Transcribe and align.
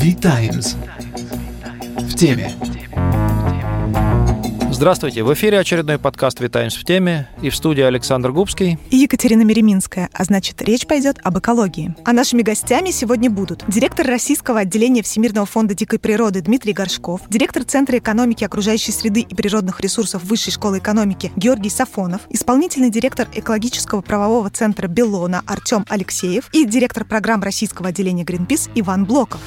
V-Times. 0.00 0.76
В 1.98 2.14
теме. 2.14 2.50
Здравствуйте, 4.72 5.22
в 5.22 5.34
эфире 5.34 5.58
очередной 5.58 5.98
подкаст 5.98 6.40
«Витаймс 6.40 6.74
в 6.74 6.84
теме» 6.84 7.28
и 7.42 7.50
в 7.50 7.54
студии 7.54 7.82
Александр 7.82 8.32
Губский 8.32 8.78
и 8.88 8.96
Екатерина 8.96 9.42
Мереминская, 9.42 10.08
а 10.14 10.24
значит, 10.24 10.62
речь 10.62 10.86
пойдет 10.86 11.18
об 11.22 11.38
экологии. 11.38 11.94
А 12.06 12.14
нашими 12.14 12.40
гостями 12.40 12.92
сегодня 12.92 13.28
будут 13.28 13.62
директор 13.68 14.06
российского 14.06 14.60
отделения 14.60 15.02
Всемирного 15.02 15.44
фонда 15.44 15.74
дикой 15.74 15.98
природы 15.98 16.40
Дмитрий 16.40 16.72
Горшков, 16.72 17.20
директор 17.28 17.62
Центра 17.64 17.98
экономики 17.98 18.42
окружающей 18.42 18.92
среды 18.92 19.20
и 19.20 19.34
природных 19.34 19.82
ресурсов 19.82 20.24
Высшей 20.24 20.54
школы 20.54 20.78
экономики 20.78 21.30
Георгий 21.36 21.68
Сафонов, 21.68 22.22
исполнительный 22.30 22.88
директор 22.88 23.28
экологического 23.34 24.00
правового 24.00 24.48
центра 24.48 24.88
Белона 24.88 25.42
Артем 25.46 25.84
Алексеев 25.90 26.48
и 26.54 26.64
директор 26.64 27.04
программ 27.04 27.42
российского 27.42 27.90
отделения 27.90 28.24
Greenpeace 28.24 28.70
Иван 28.76 29.04
Блоков. 29.04 29.42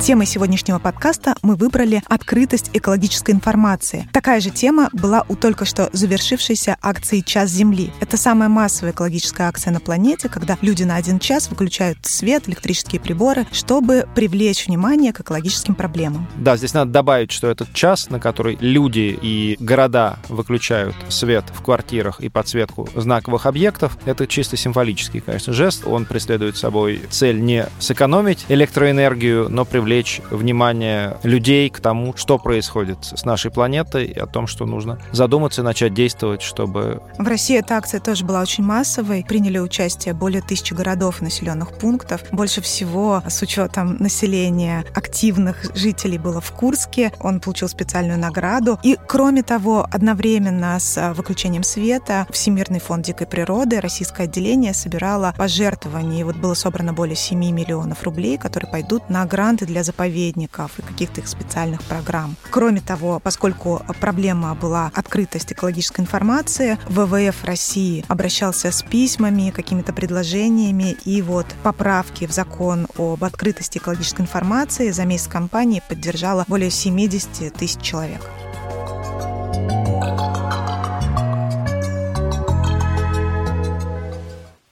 Темой 0.00 0.26
сегодняшнего 0.26 0.78
подкаста 0.78 1.34
мы 1.42 1.56
выбрали 1.56 2.02
открытость 2.06 2.70
экологической 2.72 3.32
информации. 3.32 4.08
Такая 4.12 4.40
же 4.40 4.50
тема 4.50 4.90
была 4.92 5.24
у 5.28 5.34
только 5.34 5.64
что 5.64 5.90
завершившейся 5.92 6.76
акции 6.80 7.18
«Час 7.18 7.50
Земли». 7.50 7.92
Это 7.98 8.16
самая 8.16 8.48
массовая 8.48 8.92
экологическая 8.92 9.48
акция 9.48 9.72
на 9.72 9.80
планете, 9.80 10.28
когда 10.28 10.56
люди 10.60 10.84
на 10.84 10.94
один 10.94 11.18
час 11.18 11.50
выключают 11.50 11.98
свет, 12.06 12.48
электрические 12.48 13.00
приборы, 13.00 13.44
чтобы 13.50 14.06
привлечь 14.14 14.68
внимание 14.68 15.12
к 15.12 15.20
экологическим 15.20 15.74
проблемам. 15.74 16.28
Да, 16.36 16.56
здесь 16.56 16.74
надо 16.74 16.92
добавить, 16.92 17.32
что 17.32 17.48
этот 17.48 17.72
час, 17.72 18.08
на 18.08 18.20
который 18.20 18.56
люди 18.60 19.18
и 19.20 19.56
города 19.58 20.20
выключают 20.28 20.94
свет 21.08 21.44
в 21.52 21.60
квартирах 21.60 22.20
и 22.20 22.28
подсветку 22.28 22.88
знаковых 22.94 23.46
объектов, 23.46 23.98
это 24.04 24.28
чисто 24.28 24.56
символический, 24.56 25.20
конечно, 25.20 25.52
жест. 25.52 25.82
Он 25.86 26.06
преследует 26.06 26.56
собой 26.56 27.02
цель 27.10 27.40
не 27.40 27.66
сэкономить 27.80 28.46
электроэнергию, 28.48 29.48
но 29.48 29.64
привлечь 29.64 29.77
привлечь 29.78 30.20
внимание 30.32 31.18
людей 31.22 31.70
к 31.70 31.78
тому, 31.78 32.12
что 32.16 32.36
происходит 32.38 32.98
с 33.04 33.24
нашей 33.24 33.52
планетой, 33.52 34.06
и 34.06 34.18
о 34.18 34.26
том, 34.26 34.48
что 34.48 34.66
нужно 34.66 34.98
задуматься 35.12 35.60
и 35.60 35.64
начать 35.64 35.94
действовать, 35.94 36.42
чтобы... 36.42 37.00
В 37.16 37.28
России 37.28 37.56
эта 37.56 37.76
акция 37.76 38.00
тоже 38.00 38.24
была 38.24 38.40
очень 38.40 38.64
массовой. 38.64 39.24
Приняли 39.28 39.60
участие 39.60 40.14
более 40.14 40.42
тысячи 40.42 40.74
городов 40.74 41.20
и 41.20 41.24
населенных 41.24 41.78
пунктов. 41.78 42.24
Больше 42.32 42.60
всего, 42.60 43.22
с 43.24 43.40
учетом 43.40 43.98
населения, 44.00 44.84
активных 44.96 45.76
жителей 45.76 46.18
было 46.18 46.40
в 46.40 46.50
Курске. 46.50 47.12
Он 47.20 47.38
получил 47.38 47.68
специальную 47.68 48.18
награду. 48.18 48.80
И, 48.82 48.98
кроме 49.06 49.44
того, 49.44 49.86
одновременно 49.92 50.76
с 50.80 51.14
выключением 51.14 51.62
света 51.62 52.26
Всемирный 52.32 52.80
фонд 52.80 53.06
дикой 53.06 53.28
природы, 53.28 53.80
российское 53.80 54.24
отделение 54.24 54.74
собирало 54.74 55.34
пожертвования. 55.38 56.22
И 56.22 56.24
вот 56.24 56.34
было 56.34 56.54
собрано 56.54 56.92
более 56.92 57.14
7 57.14 57.38
миллионов 57.38 58.02
рублей, 58.02 58.38
которые 58.38 58.68
пойдут 58.72 59.08
на 59.08 59.24
гранты 59.24 59.67
для 59.68 59.84
заповедников 59.84 60.78
и 60.78 60.82
каких-то 60.82 61.20
их 61.20 61.28
специальных 61.28 61.82
программ. 61.84 62.36
Кроме 62.50 62.80
того, 62.80 63.20
поскольку 63.20 63.82
проблема 64.00 64.54
была 64.54 64.90
открытость 64.94 65.52
экологической 65.52 66.00
информации, 66.00 66.78
ВВФ 66.88 67.44
России 67.44 68.04
обращался 68.08 68.72
с 68.72 68.82
письмами, 68.82 69.50
какими-то 69.50 69.92
предложениями, 69.92 70.96
и 71.04 71.22
вот 71.22 71.46
поправки 71.62 72.26
в 72.26 72.32
закон 72.32 72.88
об 72.96 73.22
открытости 73.22 73.78
экологической 73.78 74.22
информации 74.22 74.90
за 74.90 75.04
месяц 75.04 75.28
кампании 75.28 75.82
поддержала 75.88 76.44
более 76.48 76.70
70 76.70 77.52
тысяч 77.54 77.80
человек. 77.80 78.22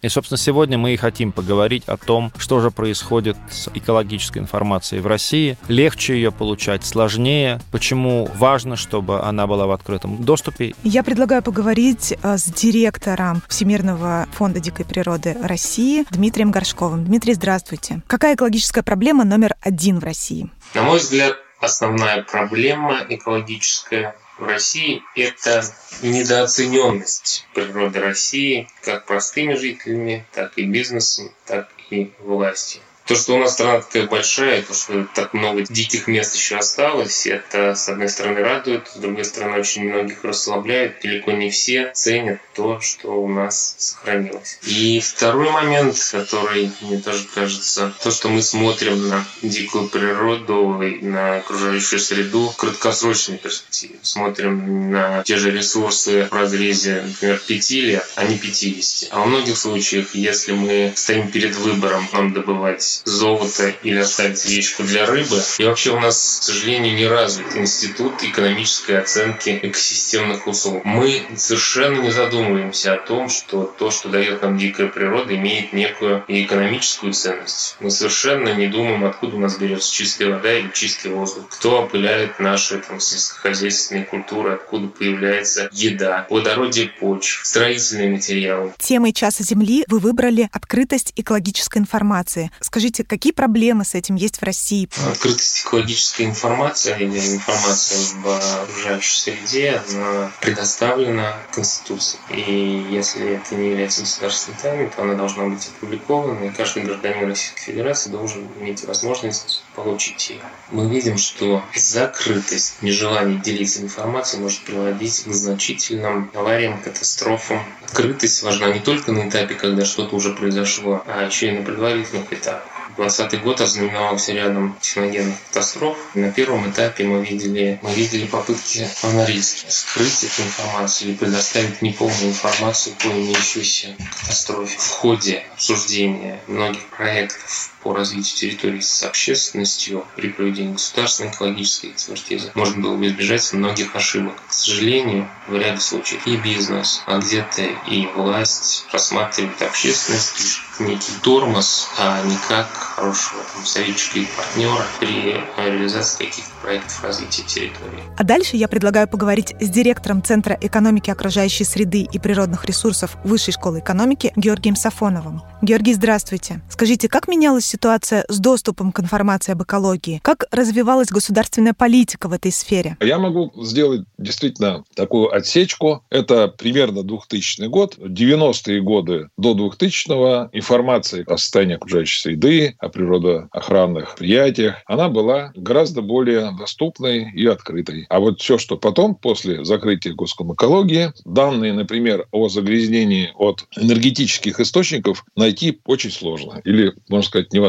И, 0.07 0.09
собственно, 0.09 0.39
сегодня 0.39 0.79
мы 0.79 0.95
и 0.95 0.97
хотим 0.97 1.33
поговорить 1.33 1.83
о 1.89 1.97
том, 1.97 2.33
что 2.39 2.61
же 2.61 2.71
происходит 2.71 3.37
с 3.51 3.69
экологической 3.75 4.39
информацией 4.39 5.01
в 5.01 5.09
России. 5.09 5.59
Легче 5.67 6.15
ее 6.15 6.31
получать, 6.31 6.85
сложнее. 6.87 7.61
Почему 7.73 8.31
важно, 8.37 8.77
чтобы 8.77 9.21
она 9.23 9.49
была 9.49 9.67
в 9.67 9.73
открытом 9.73 10.23
доступе. 10.23 10.77
Я 10.85 11.03
предлагаю 11.03 11.43
поговорить 11.43 12.15
э, 12.23 12.39
с 12.39 12.45
директором 12.45 13.43
Всемирного 13.49 14.29
фонда 14.31 14.61
дикой 14.61 14.85
природы 14.85 15.37
России 15.43 16.05
Дмитрием 16.11 16.53
Горшковым. 16.53 17.05
Дмитрий, 17.05 17.35
здравствуйте. 17.35 18.01
Какая 18.07 18.37
экологическая 18.37 18.85
проблема 18.85 19.25
номер 19.25 19.57
один 19.61 19.99
в 19.99 20.05
России? 20.05 20.49
На 20.75 20.83
мой 20.83 21.01
взгляд, 21.01 21.35
основная 21.61 22.23
проблема 22.23 23.01
экологическая 23.09 24.15
в 24.39 24.45
России– 24.45 25.03
это 25.15 25.63
недооцененность 26.03 27.47
природы 27.55 28.01
России 28.01 28.69
как 28.83 29.07
простыми 29.07 29.55
жителями, 29.55 30.27
так 30.33 30.57
и 30.57 30.65
бизнесом, 30.65 31.33
так 31.47 31.71
и 31.91 32.13
властью. 32.19 32.83
То, 33.07 33.15
что 33.15 33.35
у 33.35 33.39
нас 33.39 33.53
страна 33.53 33.81
такая 33.81 34.07
большая, 34.07 34.63
то, 34.63 34.75
что 34.75 35.07
так 35.15 35.33
много 35.33 35.63
диких 35.63 36.09
мест 36.09 36.35
еще 36.35 36.57
осталось, 36.57 37.27
это, 37.27 37.77
с 37.77 37.89
одной 37.89 38.09
стороны, 38.09 38.41
радует, 38.41 38.89
с 38.89 38.97
другой 38.97 39.25
стороны, 39.25 39.61
очень 39.61 39.89
многих 39.89 40.25
расслабляет. 40.25 41.01
Далеко 41.03 41.31
не 41.31 41.51
все 41.51 41.93
ценят 41.95 42.41
то, 42.55 42.81
что 42.81 43.11
у 43.23 43.29
нас 43.29 43.77
сохранилось. 43.79 44.59
И 44.63 45.01
второй 45.01 45.51
момент, 45.51 45.97
который 46.11 46.73
мне 46.81 46.99
тоже 46.99 47.27
кажется, 47.33 47.93
то, 48.03 48.11
что 48.11 48.29
мы 48.29 48.43
смотрим 48.43 49.09
на 49.09 49.25
дикую 49.41 49.89
природу 49.89 50.83
и 50.83 51.01
на 51.05 51.37
окружающую 51.37 52.01
среду 52.01 52.49
в 52.49 52.57
краткосрочной 52.57 53.39
перспективе. 53.39 53.99
Смотрим 54.03 54.91
на 54.91 55.23
те 55.23 55.37
же 55.37 55.53
ресурсы 55.53 56.27
в 56.29 56.33
разрезе, 56.33 57.03
например, 57.07 57.41
5 57.47 57.71
лет, 57.71 58.09
а 58.17 58.25
не 58.25 58.37
50. 58.37 59.13
А 59.13 59.21
во 59.21 59.27
многих 59.27 59.57
случаях, 59.57 60.15
если 60.17 60.53
мы 60.53 60.93
стоим 60.97 61.31
перед 61.31 61.55
выбором, 61.55 62.09
нам 62.13 62.33
добывать 62.33 62.96
золото 63.05 63.73
или 63.83 63.99
оставить 63.99 64.45
яичко 64.45 64.83
для 64.83 65.07
рыбы. 65.07 65.41
И 65.59 65.65
вообще 65.65 65.91
у 65.91 66.01
нас, 66.01 66.39
к 66.41 66.45
сожалению, 66.45 66.95
не 66.95 67.07
развит 67.07 67.57
институт 67.57 68.23
экономической 68.23 68.99
оценки 68.99 69.59
экосистемных 69.63 70.47
услуг. 70.47 70.85
Мы 70.85 71.27
совершенно 71.37 72.01
не 72.01 72.11
задумываемся 72.11 72.95
о 72.95 72.99
том, 72.99 73.29
что 73.29 73.65
то, 73.79 73.91
что 73.91 74.09
дает 74.09 74.43
нам 74.43 74.59
дикая 74.59 74.89
природа, 74.89 75.35
имеет 75.35 75.73
некую 75.73 76.25
экономическую 76.29 77.13
ценность. 77.13 77.77
Мы 77.81 77.91
совершенно 77.91 78.55
не 78.55 78.67
думаем, 78.67 79.05
откуда 79.05 79.37
у 79.37 79.41
нас 79.41 79.57
берется 79.57 79.93
чистая 79.93 80.31
вода 80.31 80.53
или 80.53 80.71
чистый 80.73 81.13
воздух, 81.13 81.49
кто 81.51 81.83
опыляет 81.83 82.39
наши 82.39 82.79
там, 82.79 83.01
сельскохозяйственные 83.01 84.05
культуры, 84.05 84.53
откуда 84.55 84.89
появляется 84.89 85.69
еда, 85.73 86.27
плодородие 86.29 86.89
почв, 86.89 87.45
строительные 87.45 88.11
материалы. 88.11 88.73
Темой 88.79 89.13
часа 89.13 89.43
Земли 89.43 89.85
вы 89.89 89.99
выбрали 89.99 90.49
открытость 90.53 91.13
экологической 91.17 91.79
информации. 91.79 92.51
Скажите, 92.61 92.86
Скажите, 92.87 93.03
какие 93.03 93.33
проблемы 93.33 93.85
с 93.85 93.97
этим 93.97 94.15
есть 94.15 94.37
в 94.37 94.45
России? 94.45 94.89
Открытость 95.11 95.63
экологической 95.63 96.25
информации 96.25 96.95
или 97.01 97.19
информация 97.35 97.99
в 98.23 98.63
окружающей 98.63 99.19
среде, 99.19 99.83
она 99.91 100.31
предоставлена 100.41 101.37
Конституцией. 101.53 102.21
И 102.31 102.87
если 102.95 103.39
это 103.39 103.57
не 103.57 103.71
является 103.71 104.03
государственной 104.03 104.59
тайной, 104.63 104.91
то 104.91 105.03
она 105.03 105.15
должна 105.15 105.47
быть 105.47 105.69
опубликована, 105.77 106.45
и 106.45 106.51
каждый 106.51 106.85
гражданин 106.85 107.27
Российской 107.27 107.61
Федерации 107.73 108.11
должен 108.11 108.47
иметь 108.61 108.85
возможность 108.85 109.65
получить 109.75 110.31
ее. 110.31 110.43
Мы 110.71 110.89
видим, 110.89 111.19
что 111.19 111.65
закрытость, 111.75 112.83
нежелание 112.83 113.41
делиться 113.41 113.83
информацией 113.83 114.43
может 114.43 114.61
приводить 114.61 115.25
к 115.25 115.33
значительным 115.33 116.31
авариям, 116.35 116.81
катастрофам. 116.81 117.65
Открытость 117.85 118.45
важна 118.45 118.73
не 118.73 118.79
только 118.79 119.11
на 119.11 119.29
этапе, 119.29 119.57
когда 119.57 119.85
что-то 119.85 120.15
уже 120.15 120.35
произошло, 120.35 121.03
а 121.09 121.27
еще 121.27 121.49
и 121.49 121.59
на 121.59 121.65
предварительных 121.65 122.33
этапах. 122.33 122.76
2020 122.97 123.43
год 123.43 123.61
ознаменовался 123.61 124.33
рядом 124.33 124.77
техногенных 124.81 125.37
катастроф. 125.49 125.99
На 126.15 126.33
первом 126.33 126.71
этапе 126.71 127.05
мы 127.05 127.25
видели, 127.25 127.79
мы 127.83 127.93
видели 127.93 128.27
попытки 128.27 128.89
по 129.03 129.09
Норильске 129.09 129.71
скрыть 129.71 130.25
эту 130.25 130.43
информацию 130.43 131.11
или 131.11 131.17
предоставить 131.17 131.83
неполную 131.83 132.29
информацию 132.29 132.95
по 133.03 133.09
имеющейся 133.09 133.95
катастрофе. 134.21 134.79
В 134.79 134.91
ходе 134.91 135.45
обсуждения 135.55 136.41
многих 136.47 136.87
проектов 136.87 137.71
по 137.87 137.95
развитию 137.95 138.37
территории 138.37 138.81
с 138.81 139.05
общественностью 139.05 140.05
при 140.17 140.31
проведении 140.31 140.73
государственной 140.73 141.31
экологической 141.31 141.93
экспертизы 141.93 142.51
можно 142.57 142.83
было 142.83 142.97
бы 142.97 143.07
избежать 143.07 143.53
многих 143.53 143.95
ошибок. 143.95 144.35
К 144.49 144.53
сожалению, 144.53 145.29
в 145.47 145.55
ряде 145.55 145.79
случаев 145.79 146.27
и 146.27 146.37
бизнес, 146.37 147.03
а 147.07 147.19
где-то 147.19 147.63
и 147.89 148.09
власть 148.17 148.87
рассматривает 148.93 149.63
общественность 149.63 150.59
некий 150.81 151.13
тормоз, 151.23 151.89
а 151.99 152.23
не 152.25 152.37
как 152.49 152.67
хорошего 152.73 153.43
там, 153.55 153.65
советчика 153.65 154.19
и 154.19 154.27
партнера 154.37 154.85
при 154.99 155.41
реализации 155.57 156.25
каких-то 156.25 156.51
проектов 156.63 157.05
развития 157.05 157.43
территории. 157.45 158.03
А 158.19 158.25
дальше 158.25 158.57
я 158.57 158.69
предлагаю 158.69 159.09
поговорить 159.09 159.55
с 159.61 159.69
директором 159.69 160.23
Центра 160.23 160.59
экономики 160.61 161.11
окружающей 161.11 161.65
среды 161.65 162.07
и 162.11 162.19
природных 162.19 162.65
ресурсов 162.65 163.17
Высшей 163.25 163.55
школы 163.55 163.79
экономики 163.79 164.33
Георгием 164.37 164.77
Сафоновым. 164.77 165.43
Георгий, 165.63 165.95
здравствуйте. 165.95 166.61
Скажите, 166.69 167.09
как 167.09 167.29
менялась 167.29 167.67
ситуация 167.77 168.25
с 168.29 168.39
доступом 168.39 168.93
к 168.93 169.01
информации 169.01 169.53
об 169.53 169.63
экологии? 169.63 170.21
Как 170.23 170.45
развивалась 170.51 171.09
государственная 171.09 171.75
политика 171.75 172.29
в 172.29 172.33
этой 172.33 172.53
сфере? 172.53 172.97
Я 173.01 173.19
могу 173.19 173.53
сделать 173.63 174.03
действительно 174.19 174.85
такую 174.95 175.35
отсечку. 175.35 176.03
Это 176.11 176.49
примерно 176.49 177.03
2000 177.03 177.67
год. 177.69 177.99
90-е 177.99 178.81
годы 178.81 179.29
до 179.37 179.53
2000-го 179.55 180.49
информация 180.53 181.25
о 181.27 181.37
состоянии 181.37 181.77
окружающей 181.77 182.21
среды 182.21 182.77
о 182.79 182.89
природоохранных 182.89 184.17
предприятиях, 184.17 184.77
она 184.87 185.09
была 185.09 185.53
гораздо 185.55 186.03
более 186.03 186.53
доступной 186.59 187.31
и 187.33 187.47
открытой. 187.47 188.07
А 188.09 188.21
вот 188.21 188.41
все, 188.41 188.59
что 188.59 188.77
потом, 188.77 189.15
после 189.15 189.65
закрытия 189.65 190.15
госкомэкологии, 190.15 191.13
данные, 191.25 191.73
например, 191.73 192.27
о 192.33 192.49
загрязнении 192.49 193.31
от 193.37 193.67
энергетических 193.77 194.61
источников 194.61 195.25
найти 195.37 195.81
очень 195.85 196.11
сложно 196.11 196.61
или, 196.65 196.95
можно 197.09 197.27
сказать, 197.27 197.53
невозможно. 197.53 197.66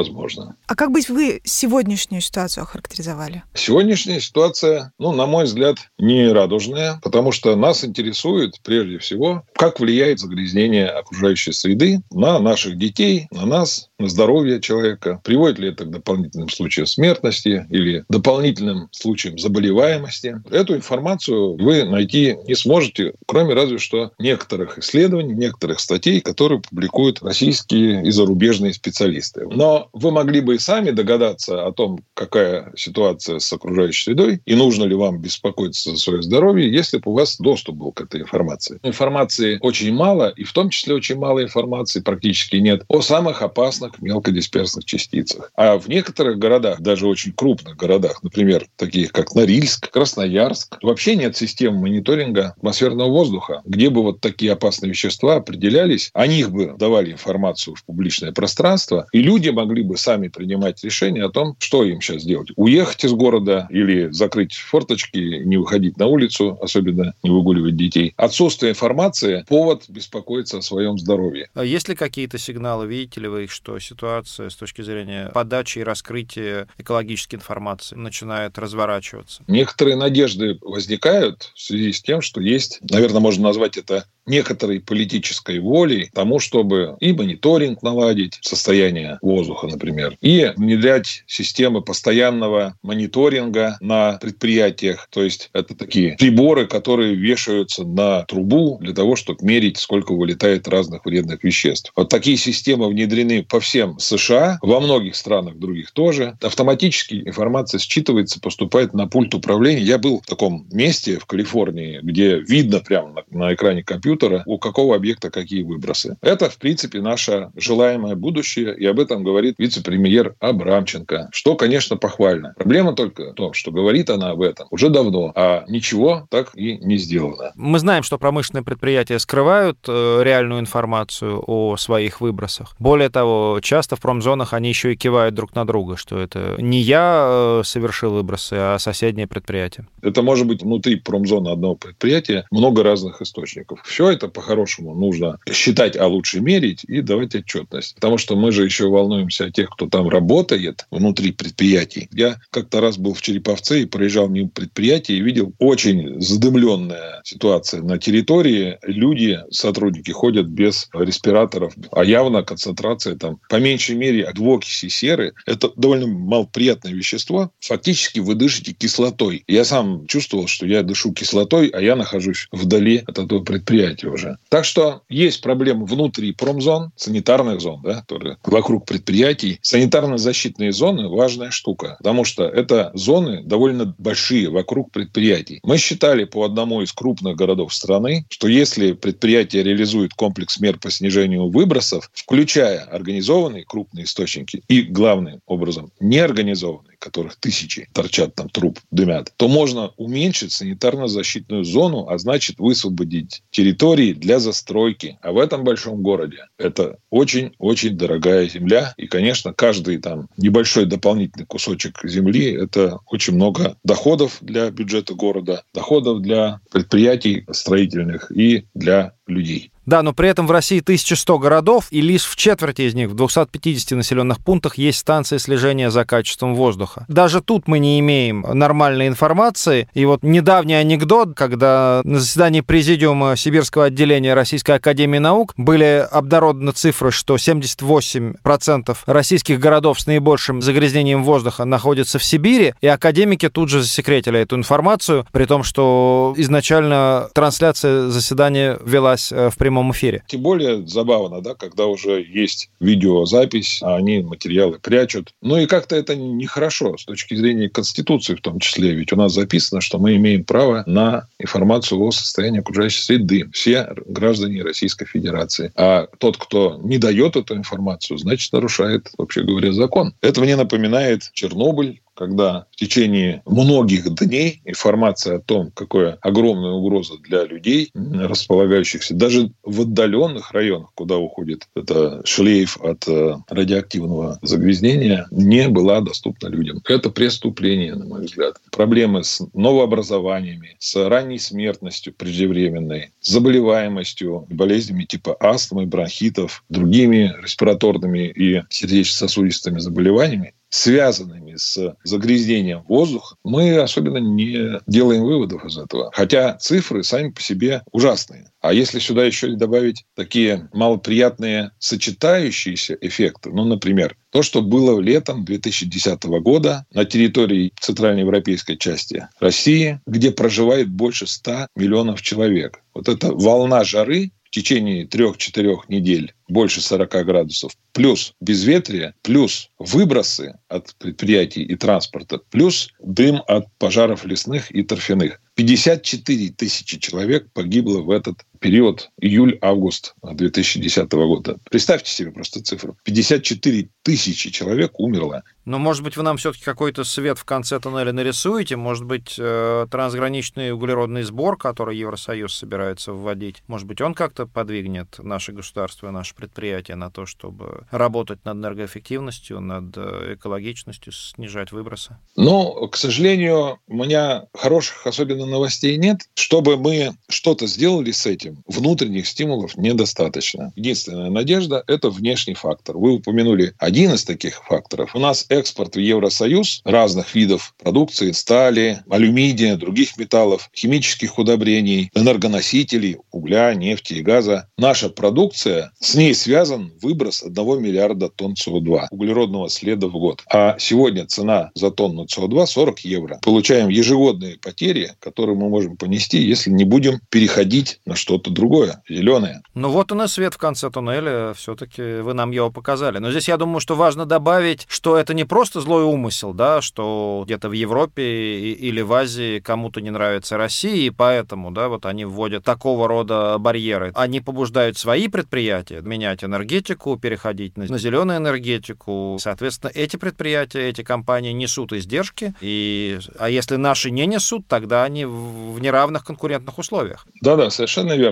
А 0.68 0.76
как 0.76 0.92
быть 0.92 1.10
вы 1.10 1.42
сегодняшнюю 1.44 2.22
ситуацию 2.22 2.64
охарактеризовали? 2.64 3.44
Сегодняшняя 3.54 4.20
ситуация, 4.20 4.92
ну, 4.98 5.12
на 5.12 5.26
мой 5.26 5.46
взгляд, 5.46 5.78
не 5.98 6.28
радужная, 6.32 7.00
потому 7.04 7.32
что 7.32 7.56
нас 7.56 7.84
интересует 7.84 8.60
прежде 8.64 9.00
всего, 9.00 9.44
как 9.54 9.80
влияет 9.80 10.20
загрязнение 10.20 10.88
окружающей 10.88 11.52
среды 11.52 12.02
на 12.12 12.40
наших 12.40 12.78
детей, 12.78 13.28
на 13.32 13.46
нас, 13.46 13.87
на 14.00 14.10
здоровье 14.10 14.62
человека. 14.62 15.20
Приводит 15.24 15.60
ли 15.60 15.70
это 15.70 15.86
к 15.86 15.90
дополнительным 15.90 16.50
случаям 16.50 16.86
смертности 16.86 17.66
или 17.70 18.06
дополнительным 18.10 18.90
случаям 18.92 19.40
заболеваемости. 19.40 20.42
Эту 20.52 20.76
информацию 20.76 21.56
вы 21.58 21.84
найти 21.84 22.38
не 22.48 22.56
сможете, 22.56 23.14
кроме 23.26 23.54
разве 23.54 23.80
что 23.80 24.12
некоторых 24.20 24.78
исследований, 24.78 25.34
некоторых 25.34 25.80
статей, 25.80 26.22
которые 26.22 26.62
публикуют 26.62 27.24
российские 27.24 28.06
и 28.06 28.12
зарубежные 28.12 28.74
специалисты. 28.74 29.48
Но 29.50 29.90
вы 29.94 30.12
могли 30.12 30.42
бы 30.42 30.56
и 30.56 30.60
сами 30.60 30.92
догадаться 30.92 31.66
о 31.66 31.72
том, 31.72 32.00
какая 32.14 32.72
ситуация 32.76 33.40
с 33.40 33.52
окружающей 33.52 34.04
средой 34.06 34.42
и 34.46 34.56
нужно 34.56 34.84
ли 34.84 34.94
вам 34.94 35.20
беспокоиться 35.20 35.92
за 35.92 35.98
свое 35.98 36.22
здоровье, 36.22 36.72
если 36.72 36.98
бы 36.98 37.12
у 37.12 37.16
вас 37.16 37.38
доступ 37.40 37.76
был 37.76 37.92
к 37.92 38.02
этой 38.02 38.22
информации. 38.22 38.80
Информации 38.84 39.58
очень 39.62 39.94
мало, 39.94 40.30
и 40.30 40.44
в 40.44 40.54
том 40.54 40.70
числе 40.70 40.94
очень 40.94 41.18
мало 41.18 41.44
информации, 41.44 42.00
практически 42.00 42.58
нет, 42.58 42.84
о 42.88 43.02
самых 43.02 43.42
опасных 43.42 43.87
мелкодисперсных 44.00 44.86
частицах. 44.86 45.52
А 45.56 45.78
в 45.78 45.88
некоторых 45.88 46.38
городах, 46.38 46.82
даже 46.82 47.08
очень 47.08 47.34
крупных 47.34 47.76
городах, 47.78 48.24
например, 48.24 48.68
таких 48.76 49.12
как 49.12 49.34
Норильск, 49.36 49.90
Красноярск, 49.90 50.78
вообще 50.82 51.16
нет 51.16 51.36
системы 51.38 51.80
мониторинга 51.80 52.54
атмосферного 52.58 53.10
воздуха, 53.10 53.62
где 53.66 53.90
бы 53.90 54.04
вот 54.04 54.22
такие 54.22 54.52
опасные 54.52 54.90
вещества 54.90 55.36
определялись, 55.36 56.10
о 56.14 56.28
них 56.28 56.52
бы 56.52 56.76
давали 56.78 57.12
информацию 57.12 57.76
в 57.76 57.84
публичное 57.84 58.32
пространство, 58.32 59.08
и 59.12 59.22
люди 59.22 59.50
могли 59.50 59.84
бы 59.84 59.98
сами 59.98 60.28
принимать 60.28 60.84
решение 60.84 61.26
о 61.26 61.30
том, 61.30 61.56
что 61.60 61.84
им 61.84 62.02
сейчас 62.02 62.24
делать. 62.24 62.50
Уехать 62.56 63.04
из 63.04 63.14
города 63.14 63.68
или 63.70 64.10
закрыть 64.12 64.54
форточки, 64.54 65.18
не 65.18 65.58
выходить 65.58 65.98
на 65.98 66.08
улицу, 66.08 66.58
особенно 66.62 67.14
не 67.24 67.30
выгуливать 67.30 67.76
детей. 67.76 68.14
Отсутствие 68.18 68.72
информации– 68.72 69.46
повод 69.48 69.84
беспокоиться 69.88 70.60
о 70.60 70.62
своем 70.62 70.98
здоровье. 70.98 71.50
А 71.54 71.64
есть 71.64 71.90
ли 71.90 71.96
какие-то 71.96 72.38
сигналы, 72.38 72.88
видите 72.88 73.22
ли 73.22 73.28
вы, 73.28 73.48
что 73.48 73.77
ситуация 73.80 74.50
с 74.50 74.56
точки 74.56 74.82
зрения 74.82 75.30
подачи 75.34 75.80
и 75.80 75.84
раскрытия 75.84 76.68
экологической 76.78 77.36
информации 77.36 77.96
начинает 77.96 78.58
разворачиваться? 78.58 79.44
Некоторые 79.48 79.96
надежды 79.96 80.58
возникают 80.62 81.52
в 81.56 81.62
связи 81.62 81.92
с 81.94 82.02
тем, 82.02 82.22
что 82.22 82.42
есть, 82.42 82.80
наверное, 82.90 83.22
можно 83.22 83.44
назвать 83.44 83.78
это 83.78 84.06
некоторой 84.28 84.80
политической 84.80 85.60
волей 85.60 86.10
тому, 86.14 86.40
чтобы 86.40 86.98
и 87.00 87.14
мониторинг 87.14 87.82
наладить, 87.82 88.38
состояние 88.42 89.18
воздуха, 89.22 89.68
например, 89.68 90.18
и 90.22 90.52
внедрять 90.56 91.24
системы 91.28 91.82
постоянного 91.82 92.76
мониторинга 92.84 93.78
на 93.82 94.18
предприятиях. 94.22 95.08
То 95.12 95.24
есть 95.24 95.50
это 95.54 95.76
такие 95.76 96.16
приборы, 96.18 96.68
которые 96.68 97.16
вешаются 97.16 97.84
на 97.84 98.24
трубу 98.24 98.78
для 98.82 98.94
того, 98.94 99.16
чтобы 99.16 99.40
мерить, 99.44 99.78
сколько 99.78 100.14
вылетает 100.14 100.68
разных 100.68 101.06
вредных 101.06 101.44
веществ. 101.44 101.92
Вот 101.96 102.10
такие 102.10 102.38
системы 102.38 102.90
внедрены 102.90 103.44
по 103.44 103.60
всем 103.60 104.00
США, 104.00 104.60
во 104.62 104.80
многих 104.80 105.16
странах 105.16 105.58
других 105.58 105.92
тоже. 105.92 106.38
Автоматически 106.42 107.24
информация 107.26 107.80
считывается, 107.80 108.42
поступает 108.42 108.94
на 108.94 109.08
пульт 109.08 109.34
управления. 109.34 109.82
Я 109.82 109.98
был 109.98 110.22
в 110.22 110.26
таком 110.26 110.68
месте 110.72 111.20
в 111.20 111.26
Калифорнии, 111.26 112.00
где 112.02 112.40
видно 112.40 112.80
прямо 112.80 113.24
на, 113.32 113.46
на 113.46 113.54
экране 113.54 113.84
компьютера, 113.84 114.17
компьютера, 114.18 114.44
у 114.46 114.58
какого 114.58 114.96
объекта 114.96 115.30
какие 115.30 115.64
выбросы. 115.64 116.18
Это, 116.22 116.50
в 116.50 116.58
принципе, 116.58 117.02
наше 117.02 117.52
желаемое 117.56 118.16
будущее, 118.16 118.76
и 118.78 118.86
об 118.86 119.00
этом 119.00 119.24
говорит 119.24 119.56
вице-премьер 119.58 120.36
Абрамченко, 120.40 121.30
что, 121.32 121.56
конечно, 121.56 121.98
похвально. 121.98 122.54
Проблема 122.58 122.94
только 122.94 123.32
в 123.32 123.34
том, 123.34 123.54
что 123.54 123.72
говорит 123.72 124.10
она 124.10 124.32
об 124.32 124.42
этом 124.42 124.68
уже 124.72 124.90
давно, 124.90 125.32
а 125.36 125.64
ничего 125.68 126.28
так 126.30 126.52
и 126.56 126.78
не 126.78 126.98
сделано. 126.98 127.52
Мы 127.56 127.80
знаем, 127.80 128.04
что 128.04 128.18
промышленные 128.18 128.64
предприятия 128.64 129.20
скрывают 129.20 129.78
э, 129.88 130.22
реальную 130.24 130.60
информацию 130.60 131.44
о 131.46 131.78
своих 131.78 132.22
выбросах. 132.22 132.76
Более 132.80 133.10
того, 133.10 133.60
часто 133.62 133.96
в 133.96 134.02
промзонах 134.02 134.54
они 134.54 134.70
еще 134.70 134.94
и 134.94 134.96
кивают 134.96 135.36
друг 135.36 135.56
на 135.56 135.66
друга, 135.66 135.98
что 135.98 136.20
это 136.20 136.56
не 136.60 136.80
я 136.80 137.60
э, 137.60 137.62
совершил 137.64 138.14
выбросы, 138.14 138.54
а 138.54 138.80
соседнее 138.80 139.28
предприятие. 139.28 139.88
Это 140.02 140.22
может 140.22 140.48
быть 140.48 140.64
внутри 140.64 140.96
промзоны 140.96 141.50
одного 141.50 141.76
предприятия 141.76 142.48
много 142.52 142.84
разных 142.84 143.22
источников. 143.22 143.80
Все 143.84 144.07
это 144.12 144.28
по-хорошему 144.28 144.94
нужно 144.96 145.38
считать, 145.52 145.98
а 145.98 146.08
лучше 146.08 146.40
мерить 146.40 146.84
и 146.88 147.02
давать 147.02 147.36
отчетность. 147.36 147.96
Потому 147.96 148.18
что 148.18 148.36
мы 148.36 148.52
же 148.52 148.64
еще 148.64 148.88
волнуемся 148.88 149.46
о 149.46 149.52
тех, 149.52 149.70
кто 149.70 149.88
там 149.88 150.10
работает 150.10 150.86
внутри 150.92 151.32
предприятий. 151.32 152.08
Я 152.12 152.38
как-то 152.52 152.82
раз 152.82 152.98
был 152.98 153.14
в 153.14 153.22
Череповце 153.22 153.82
и 153.82 153.86
проезжал 153.86 154.28
мимо 154.30 154.50
предприятия 154.50 155.16
и 155.16 155.22
видел 155.22 155.54
очень 155.60 156.22
задымленная 156.22 157.22
ситуация 157.24 157.82
на 157.82 157.98
территории. 157.98 158.78
Люди, 158.84 159.40
сотрудники 159.52 160.12
ходят 160.12 160.48
без 160.48 160.90
респираторов, 160.94 161.74
а 161.92 162.04
явно 162.04 162.44
концентрация 162.44 163.16
там 163.16 163.40
по 163.50 163.58
меньшей 163.58 163.96
мере 163.96 164.30
двуокиси 164.34 164.88
серы. 164.88 165.34
Это 165.46 165.72
довольно 165.76 166.08
малоприятное 166.08 166.94
вещество. 166.94 167.52
Фактически 167.60 168.20
вы 168.20 168.36
дышите 168.36 168.74
кислотой. 168.74 169.44
Я 169.48 169.66
сам 169.66 170.06
чувствовал, 170.08 170.48
что 170.48 170.66
я 170.66 170.84
дышу 170.84 171.14
кислотой, 171.14 171.68
а 171.70 171.82
я 171.82 171.96
нахожусь 171.96 172.48
вдали 172.52 173.04
от 173.06 173.20
этого 173.20 173.44
предприятия 173.44 173.97
предприятий 173.98 174.08
уже. 174.08 174.38
Так 174.50 174.66
что 174.66 175.02
есть 175.10 175.42
проблемы 175.42 175.86
внутри 175.86 176.34
промзон, 176.34 176.92
санитарных 176.96 177.62
зон, 177.62 177.82
да, 177.84 178.02
которые 178.02 178.38
вокруг 178.44 178.86
предприятий. 178.86 179.60
Санитарно-защитные 179.62 180.72
зоны– 180.72 181.08
важная 181.10 181.52
штука, 181.52 181.96
потому 181.98 182.24
что 182.24 182.44
это 182.46 182.92
зоны 182.94 183.44
довольно 183.44 183.96
большие 183.98 184.50
вокруг 184.50 184.92
предприятий. 184.92 185.60
Мы 185.64 185.78
считали 185.78 186.24
по 186.26 186.44
одному 186.44 186.82
из 186.82 186.92
крупных 186.94 187.36
городов 187.36 187.74
страны, 187.74 188.26
что 188.30 188.48
если 188.48 188.94
предприятие 188.94 189.64
реализует 189.64 190.14
комплекс 190.14 190.60
мер 190.60 190.78
по 190.78 190.92
снижению 190.92 191.50
выбросов, 191.50 192.10
включая 192.14 192.80
организованные 192.80 193.66
крупные 193.66 194.06
источники 194.06 194.64
и, 194.68 194.82
главным 194.82 195.42
образом, 195.46 195.92
неорганизованные, 196.00 196.97
которых 197.00 197.36
тысячи 197.38 197.88
торчат 197.94 198.36
там 198.36 198.50
труп, 198.50 198.80
дымят, 198.92 199.34
то 199.38 199.48
можно 199.48 199.92
уменьшить 199.98 200.52
санитарно-защитную 200.52 201.64
зону, 201.64 202.08
а 202.10 202.18
значит 202.18 202.60
высвободить 202.60 203.44
территории 203.52 204.14
для 204.14 204.40
застройки. 204.40 205.18
А 205.22 205.32
в 205.32 205.38
этом 205.38 205.64
большом 205.64 206.02
городе 206.02 206.46
это 206.58 206.98
очень-очень 207.10 207.98
дорогая 207.98 208.48
земля. 208.48 208.94
И, 208.98 209.08
конечно, 209.08 209.54
каждый 209.54 209.98
там 209.98 210.28
небольшой 210.38 210.86
дополнительный 210.86 211.46
кусочек 211.46 212.00
земли– 212.04 212.52
это 212.54 213.00
очень 213.06 213.36
много 213.36 213.78
доходов 213.84 214.38
для 214.42 214.70
бюджета 214.72 215.14
города, 215.14 215.64
доходов 215.74 216.22
для 216.22 216.62
предприятий 216.72 217.46
строительных 217.52 218.32
и 218.32 218.66
для 218.74 219.17
людей. 219.28 219.72
Да, 219.88 220.04
но 220.04 220.12
при 220.12 220.28
этом 220.28 220.48
в 220.48 220.52
России 220.52 220.82
1100 220.82 221.40
городов, 221.40 221.88
и 221.92 222.02
лишь 222.02 222.26
в 222.26 222.36
четверти 222.36 222.82
из 222.82 222.94
них, 222.94 223.10
в 223.10 223.16
250 223.16 223.92
населенных 223.92 224.40
пунктах, 224.40 224.78
есть 224.78 225.00
станции 225.00 225.38
слежения 225.38 225.90
за 225.90 226.04
качеством 226.04 226.56
воздуха. 226.56 227.06
Даже 227.08 227.42
тут 227.42 227.70
мы 227.70 227.80
не 227.80 227.98
имеем 228.02 228.42
нормальной 228.42 229.08
информации. 229.08 229.88
И 229.94 230.04
вот 230.04 230.24
недавний 230.24 230.74
анекдот, 230.74 231.36
когда 231.36 232.02
на 232.04 232.20
заседании 232.20 232.60
Президиума 232.60 233.38
Сибирского 233.38 233.86
отделения 233.86 234.34
Российской 234.34 234.72
Академии 234.72 235.20
Наук 235.20 235.54
были 235.56 236.06
обнародованы 236.12 236.74
цифры, 236.74 237.12
что 237.12 237.36
78% 237.36 238.98
российских 239.06 239.58
городов 239.58 240.02
с 240.02 240.08
наибольшим 240.08 240.62
загрязнением 240.62 241.24
воздуха 241.24 241.64
находятся 241.64 242.20
в 242.20 242.26
Сибири, 242.26 242.74
и 242.82 242.88
академики 242.88 243.48
тут 243.48 243.70
же 243.70 243.82
засекретили 243.82 244.38
эту 244.42 244.58
информацию, 244.58 245.26
при 245.32 245.46
том, 245.46 245.64
что 245.64 246.34
изначально 246.36 247.30
трансляция 247.34 248.10
заседания 248.10 248.78
велась 248.84 249.17
э, 249.32 249.50
в 249.50 249.58
прямом 249.58 249.92
эфире. 249.92 250.24
Тем 250.28 250.42
более 250.42 250.88
забавно, 250.88 251.42
да, 251.42 251.56
когда 251.56 251.86
уже 251.86 252.22
есть 252.22 252.70
видеозапись, 252.80 253.80
а 253.82 253.96
они 253.96 254.22
материалы 254.22 254.80
прячут. 254.80 255.34
Ну 255.42 255.58
и 255.58 255.66
как-то 255.66 255.96
это 255.96 256.16
нехорошо 256.16 256.98
с 256.98 257.06
точки 257.06 257.36
зрения 257.36 257.70
Конституции 257.70 258.36
в 258.36 258.42
том 258.42 258.60
числе. 258.60 258.94
Ведь 258.94 259.14
у 259.14 259.16
нас 259.16 259.34
записано, 259.34 259.82
что 259.82 260.00
мы 260.00 260.16
имеем 260.16 260.44
право 260.44 260.84
на 260.86 261.28
информацию 261.40 262.02
о 262.02 262.12
состоянии 262.12 262.60
окружающей 262.60 263.02
среды. 263.02 263.50
Все 263.52 263.94
граждане 264.06 264.64
Российской 264.64 265.06
Федерации. 265.06 265.72
А 265.76 266.08
тот, 266.18 266.38
кто 266.38 266.80
не 266.84 266.98
дает 266.98 267.36
эту 267.36 267.56
информацию, 267.56 268.18
значит, 268.18 268.52
нарушает, 268.54 269.10
вообще 269.18 269.44
говоря, 269.44 269.72
закон. 269.74 270.14
Это 270.22 270.42
мне 270.42 270.56
напоминает 270.56 271.30
Чернобыль, 271.34 272.02
когда 272.18 272.66
в 272.72 272.76
течение 272.76 273.44
многих 273.46 274.14
дней 274.16 274.62
информация 274.66 275.38
о 275.38 275.40
том, 275.40 275.72
какая 275.72 276.18
огромная 276.22 276.72
угроза 276.72 277.18
для 277.20 277.46
людей, 277.46 277.92
располагающихся 277.94 279.14
даже 279.14 279.52
в 279.64 279.82
отдаленных 279.82 280.52
районах, 280.52 280.92
куда 280.96 281.18
уходит 281.18 281.68
это 281.76 282.22
шлейф 282.26 282.78
от 282.82 283.08
э, 283.08 283.36
радиоактивного 283.50 284.40
загрязнения, 284.42 285.28
не 285.32 285.68
была 285.68 286.02
доступна 286.02 286.48
людям. 286.48 286.82
Это 286.88 287.10
преступление, 287.10 287.96
на 287.96 288.06
мой 288.06 288.26
взгляд. 288.26 288.58
Проблемы 288.72 289.24
с 289.24 289.46
новообразованиями, 289.54 290.76
с 290.80 290.96
ранней 291.08 291.40
смертностью 291.40 292.14
преждевременной, 292.14 293.12
с 293.22 293.30
заболеваемостью, 293.30 294.48
болезнями 294.50 295.04
типа 295.04 295.38
астмы, 295.40 295.86
бронхитов, 295.86 296.64
другими 296.70 297.36
респираторными 297.42 298.28
и 298.28 298.64
сердечно-сосудистыми 298.70 299.80
заболеваниями, 299.80 300.54
связанными 300.70 301.56
с 301.56 301.96
загрязнением 302.04 302.84
воздуха, 302.88 303.36
мы 303.44 303.80
особенно 303.80 304.18
не 304.18 304.80
делаем 304.88 305.24
выводов 305.24 305.66
из 305.66 305.78
этого. 305.78 306.12
Хотя 306.14 306.56
цифры 306.58 307.04
сами 307.04 307.32
по 307.32 307.42
себе 307.42 307.84
ужасные. 307.92 308.52
А 308.62 308.74
если 308.74 309.00
сюда 309.00 309.24
еще 309.24 309.56
добавить 309.56 310.06
такие 310.16 310.70
малоприятные 310.74 311.72
сочетающиеся 311.80 312.98
эффекты, 313.00 313.50
ну, 313.52 313.64
например, 313.64 314.18
то, 314.32 314.42
что 314.42 314.62
было 314.62 315.00
летом 315.00 315.46
2010 315.46 316.24
года 316.42 316.86
на 316.92 317.06
территории 317.06 317.72
центральноевропейской 317.80 318.78
части 318.78 319.28
России, 319.40 320.02
где 320.06 320.32
проживает 320.32 320.90
больше 320.90 321.28
100 321.28 321.68
миллионов 321.76 322.22
человек. 322.22 322.82
Вот 322.94 323.08
эта 323.08 323.32
волна 323.32 323.84
жары 323.84 324.32
в 324.48 324.52
течение 324.52 325.06
трех-четырех 325.06 325.90
недель 325.90 326.34
больше 326.48 326.82
40 326.82 327.26
градусов, 327.26 327.74
плюс 327.92 328.34
безветрие, 328.40 329.14
плюс 329.22 329.70
выбросы 329.78 330.58
от 330.70 330.96
предприятий 330.98 331.64
и 331.64 331.76
транспорта, 331.76 332.40
плюс 332.50 332.90
дым 333.02 333.42
от 333.48 333.66
пожаров 333.78 334.26
лесных 334.26 334.72
и 334.72 334.84
торфяных. 334.84 335.42
54 335.56 336.50
тысячи 336.52 337.00
человек 337.00 337.52
погибло 337.52 338.00
в 338.00 338.12
этот 338.12 338.38
период 338.60 339.10
июль-август 339.20 340.16
2010 340.24 341.12
года. 341.12 341.58
Представьте 341.70 342.12
себе 342.12 342.32
просто 342.32 342.64
цифру. 342.64 342.98
54 343.04 343.90
тысячи 344.04 344.52
человек 344.52 345.00
умерло. 345.00 345.44
Но, 345.68 345.80
может 345.80 346.02
быть, 346.02 346.16
вы 346.16 346.24
нам 346.24 346.38
все-таки 346.38 346.64
какой-то 346.64 347.04
свет 347.04 347.38
в 347.38 347.44
конце 347.44 347.78
туннеля 347.78 348.14
нарисуете? 348.14 348.78
Может 348.78 349.04
быть, 349.04 349.36
э, 349.38 349.86
трансграничный 349.92 350.72
углеродный 350.72 351.24
сбор, 351.24 351.58
который 351.58 351.98
Евросоюз 351.98 352.56
собирается 352.56 353.12
вводить, 353.12 353.64
может 353.68 353.86
быть, 353.86 354.00
он 354.00 354.14
как-то 354.14 354.46
подвигнет 354.46 355.20
наше 355.20 355.52
государство 355.52 356.08
и 356.08 356.12
наше 356.12 356.36
предприятие 356.36 356.96
на 356.96 357.12
то, 357.12 357.26
чтобы 357.26 357.86
работать 357.92 358.46
над 358.46 358.56
энергоэффективностью, 358.56 359.60
над 359.60 359.98
э, 359.98 360.36
экологичностью, 360.36 361.12
снижать 361.12 361.74
выбросы? 361.74 362.16
Ну, 362.38 362.88
к 362.88 362.96
сожалению, 362.96 363.80
у 363.88 363.96
меня 363.96 364.46
хороших 364.54 365.06
особенно 365.06 365.46
новостей 365.46 365.98
нет. 365.98 366.22
Чтобы 366.36 366.78
мы 366.78 367.12
что-то 367.28 367.68
сделали 367.68 368.12
с 368.12 368.26
этим, 368.26 368.47
внутренних 368.68 369.28
стимулов 369.28 369.78
недостаточно. 369.78 370.72
Единственная 370.76 371.30
надежда– 371.30 371.84
это 371.88 372.10
внешний 372.10 372.54
фактор. 372.54 372.98
Вы 372.98 373.14
упомянули 373.14 373.74
один 373.78 374.14
из 374.14 374.24
таких 374.24 374.64
факторов. 374.66 375.16
У 375.16 375.20
нас 375.20 375.46
экспорт 375.50 375.96
в 375.96 376.00
Евросоюз 376.00 376.82
разных 376.84 377.36
видов 377.36 377.74
продукции, 377.82 378.32
стали, 378.32 379.02
алюминия, 379.10 379.76
других 379.76 380.18
металлов, 380.18 380.70
химических 380.76 381.38
удобрений, 381.38 382.10
энергоносителей, 382.14 383.18
угля, 383.32 383.74
нефти 383.74 384.16
и 384.16 384.22
газа. 384.22 384.70
Наша 384.78 385.10
продукция, 385.10 385.92
с 386.00 386.16
ней 386.16 386.34
связан 386.34 386.94
выброс 387.02 387.44
1 387.44 387.82
миллиарда 387.82 388.30
тонн 388.30 388.54
СО2, 388.54 389.08
углеродного 389.12 389.70
следа 389.70 390.08
в 390.08 390.14
год. 390.14 390.44
А 390.52 390.78
сегодня 390.80 391.26
цена 391.26 391.72
за 391.74 391.92
тонну 391.92 392.26
СО2 392.26 392.66
40 392.66 393.00
евро. 393.02 393.40
Получаем 393.42 393.90
ежегодные 393.90 394.58
потери, 394.58 395.14
которые 395.20 395.56
мы 395.56 395.70
можем 395.70 395.98
понести, 395.98 396.42
если 396.42 396.70
не 396.70 396.84
будем 396.84 397.20
переходить 397.30 398.00
на 398.06 398.16
что-то 398.38 398.52
другое, 398.52 399.02
зеленое. 399.10 399.62
Ну 399.74 399.90
вот 399.90 400.12
он 400.12 400.22
и 400.22 400.28
свет 400.28 400.54
в 400.54 400.58
конце 400.58 400.90
туннеля, 400.90 401.54
все-таки 401.54 402.22
вы 402.22 402.34
нам 402.34 402.52
его 402.52 402.72
показали. 402.72 403.18
Но 403.18 403.32
здесь 403.32 403.48
я 403.48 403.58
думаю, 403.58 403.80
что 403.80 403.96
важно 403.96 404.26
добавить, 404.26 404.86
что 404.90 405.18
это 405.18 405.34
не 405.34 405.44
просто 405.44 405.82
злой 405.82 406.04
умысел, 406.04 406.54
да, 406.54 406.82
что 406.82 407.44
где-то 407.46 407.70
в 407.70 407.74
Европе 407.74 408.74
или 408.74 409.02
в 409.02 409.14
Азии 409.14 409.60
кому-то 409.60 410.02
не 410.02 410.10
нравится 410.10 410.58
Россия, 410.58 410.96
и 410.96 411.10
поэтому, 411.10 411.72
да, 411.72 411.90
вот 411.90 412.06
они 412.06 412.26
вводят 412.26 412.64
такого 412.64 413.08
рода 413.08 413.58
барьеры. 413.58 414.12
Они 414.16 414.40
побуждают 414.40 414.98
свои 414.98 415.28
предприятия 415.28 416.02
менять 416.02 416.44
энергетику, 416.44 417.18
переходить 417.18 417.78
на, 417.78 417.86
на 417.86 417.98
зеленую 417.98 418.38
энергетику. 418.38 419.38
Соответственно, 419.40 419.92
эти 419.94 420.18
предприятия, 420.18 420.90
эти 420.90 421.02
компании 421.02 421.52
несут 421.52 421.94
издержки, 421.94 422.54
и, 422.62 423.20
а 423.40 423.50
если 423.50 423.76
наши 423.76 424.12
не 424.12 424.26
несут, 424.28 424.68
тогда 424.68 425.04
они 425.04 425.26
в 425.26 425.80
неравных 425.80 426.24
конкурентных 426.26 426.78
условиях. 426.78 427.26
Да-да, 427.42 427.70
совершенно 427.70 428.14
верно. 428.14 428.27